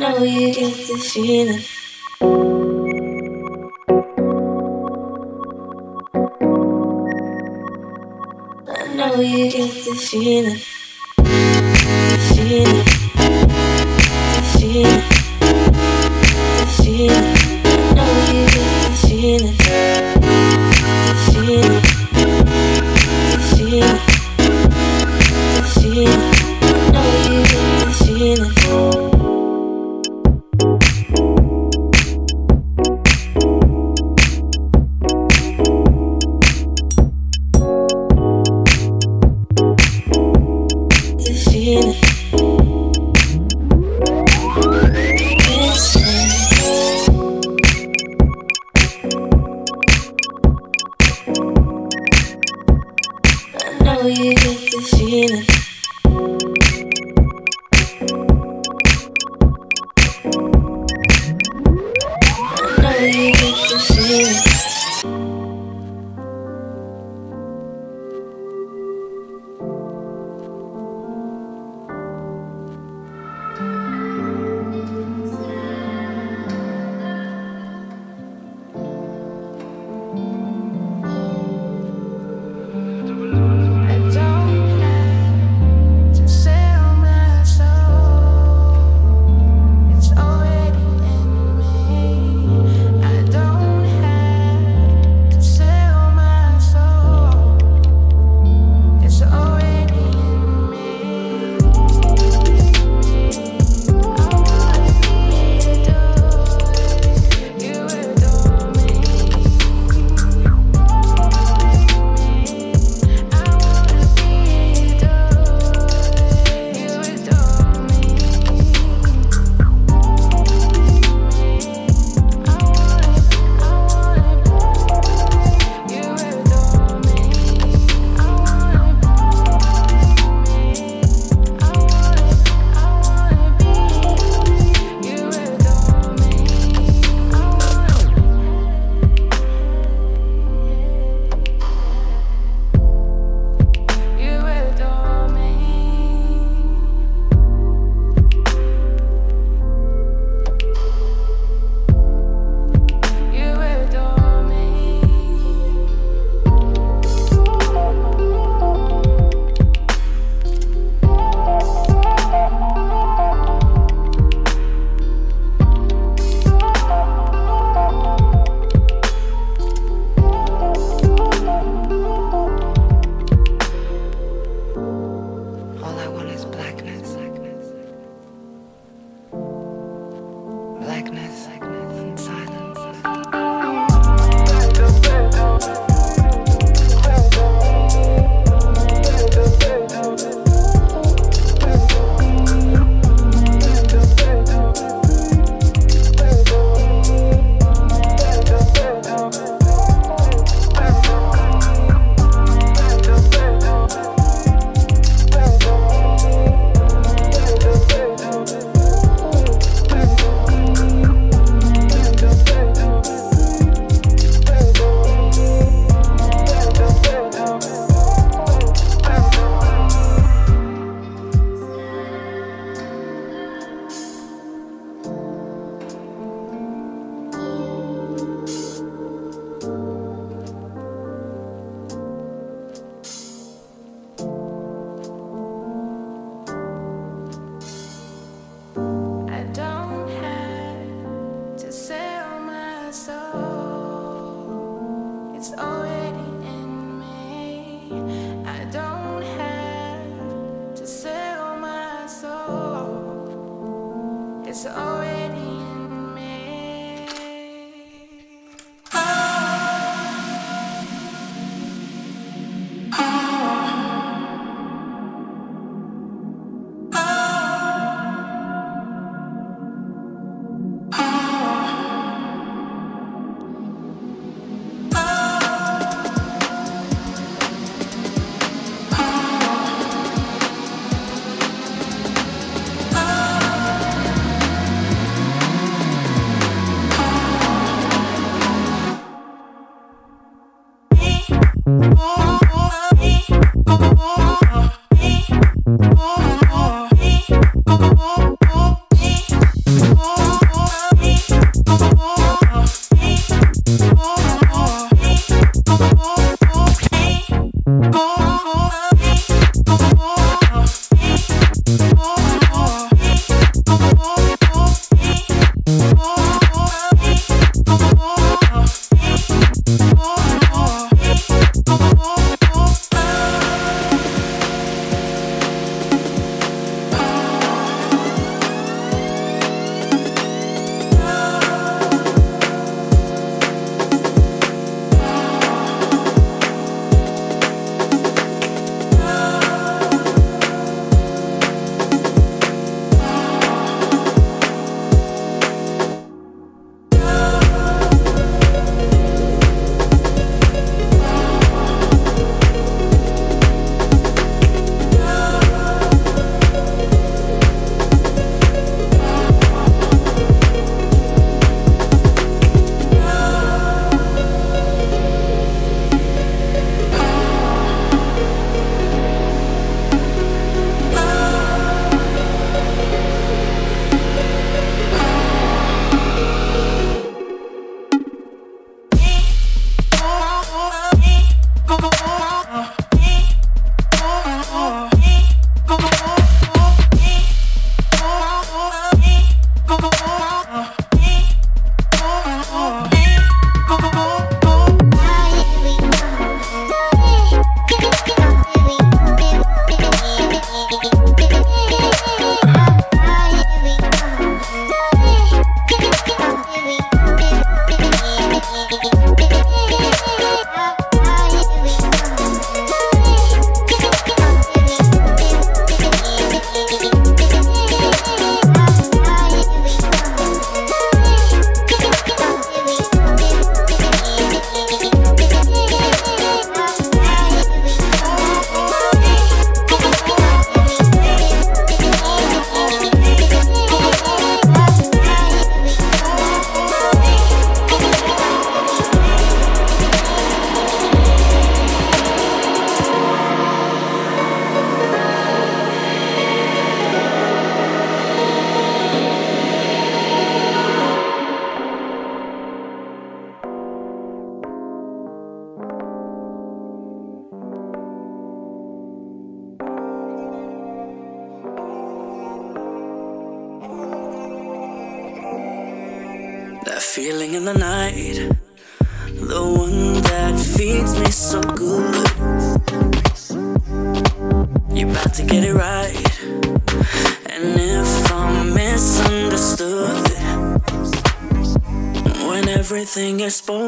Know 0.01 0.23
you 0.23 0.55
get 0.55 0.73
the 0.73 0.97
feeling. 1.13 1.61
I 8.67 8.95
know 8.95 9.21
you 9.21 9.51
get 9.51 9.71
the 9.85 9.95
feeling. 9.95 10.61
The 11.17 12.19
feeling. 12.35 12.85
The 14.33 14.43
feeling. 14.59 15.03
The 16.57 16.67
feeling. 16.83 17.40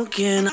Everything 0.07 0.52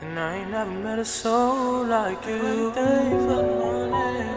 And 0.00 0.18
I 0.18 0.36
ain't 0.36 0.50
never 0.50 0.70
met 0.70 0.98
a 0.98 1.04
soul 1.04 1.84
like 1.84 2.26
you. 2.26 2.72
Day 2.74 3.10
for 3.26 3.42
morning. 3.42 4.36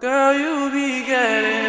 Girl, 0.00 0.34
you 0.34 0.70
be 0.72 1.04
getting. 1.06 1.59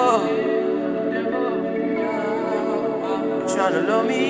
devil. 0.00 0.20
You 3.40 3.54
trying 3.54 3.72
to 3.72 3.80
love 3.82 4.06
me? 4.06 4.29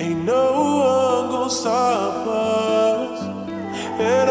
Ain't 0.00 0.24
no 0.24 0.52
one 0.78 1.30
gonna 1.30 1.50
stop 1.50 2.24
us. 2.28 3.20
And 3.98 4.27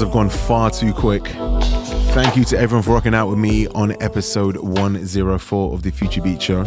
hours 0.00 0.06
have 0.06 0.12
gone 0.12 0.30
far 0.30 0.70
too 0.70 0.94
quick. 0.94 1.26
Thank 2.14 2.36
you 2.36 2.44
to 2.44 2.58
everyone 2.58 2.82
for 2.82 2.94
rocking 2.94 3.14
out 3.14 3.28
with 3.28 3.38
me 3.38 3.66
on 3.68 3.92
episode 4.02 4.56
104 4.56 5.74
of 5.74 5.82
the 5.82 5.90
Future 5.90 6.22
Beats 6.22 6.44
Show. 6.44 6.62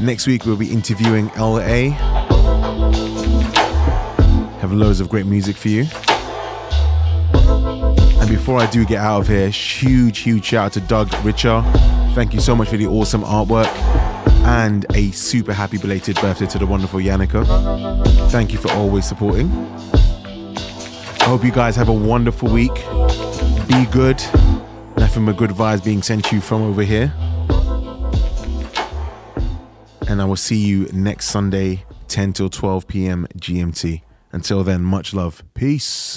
Next 0.00 0.26
week, 0.26 0.44
we'll 0.44 0.56
be 0.56 0.70
interviewing 0.70 1.30
LA. 1.38 1.90
Have 4.60 4.72
loads 4.72 5.00
of 5.00 5.08
great 5.08 5.24
music 5.24 5.56
for 5.56 5.68
you. 5.68 5.86
And 7.32 8.28
before 8.28 8.58
I 8.58 8.66
do 8.70 8.84
get 8.84 8.98
out 8.98 9.22
of 9.22 9.28
here, 9.28 9.48
huge, 9.48 10.18
huge 10.18 10.44
shout 10.44 10.66
out 10.66 10.72
to 10.74 10.80
Doug 10.80 11.08
Richar. 11.22 11.62
Thank 12.14 12.34
you 12.34 12.40
so 12.40 12.54
much 12.54 12.68
for 12.68 12.76
the 12.76 12.86
awesome 12.86 13.22
artwork 13.22 13.72
and 14.44 14.84
a 14.94 15.10
super 15.12 15.54
happy 15.54 15.78
belated 15.78 16.16
birthday 16.16 16.46
to 16.46 16.58
the 16.58 16.66
wonderful 16.66 17.00
Yannicka. 17.00 17.46
Thank 18.30 18.52
you 18.52 18.58
for 18.58 18.70
always 18.72 19.06
supporting. 19.06 19.48
I 21.24 21.28
hope 21.28 21.42
you 21.42 21.52
guys 21.52 21.74
have 21.76 21.88
a 21.88 21.92
wonderful 21.92 22.50
week. 22.50 22.74
Be 23.66 23.86
good. 23.90 24.22
Nothing 24.98 25.24
but 25.24 25.38
good 25.38 25.52
vibes 25.52 25.82
being 25.82 26.02
sent 26.02 26.26
to 26.26 26.34
you 26.34 26.42
from 26.42 26.60
over 26.60 26.82
here. 26.82 27.14
And 30.06 30.20
I 30.20 30.26
will 30.26 30.36
see 30.36 30.58
you 30.58 30.86
next 30.92 31.28
Sunday, 31.28 31.86
10 32.08 32.34
till 32.34 32.50
12 32.50 32.86
p.m. 32.86 33.26
GMT. 33.38 34.02
Until 34.32 34.62
then, 34.64 34.82
much 34.82 35.14
love. 35.14 35.42
Peace. 35.54 36.13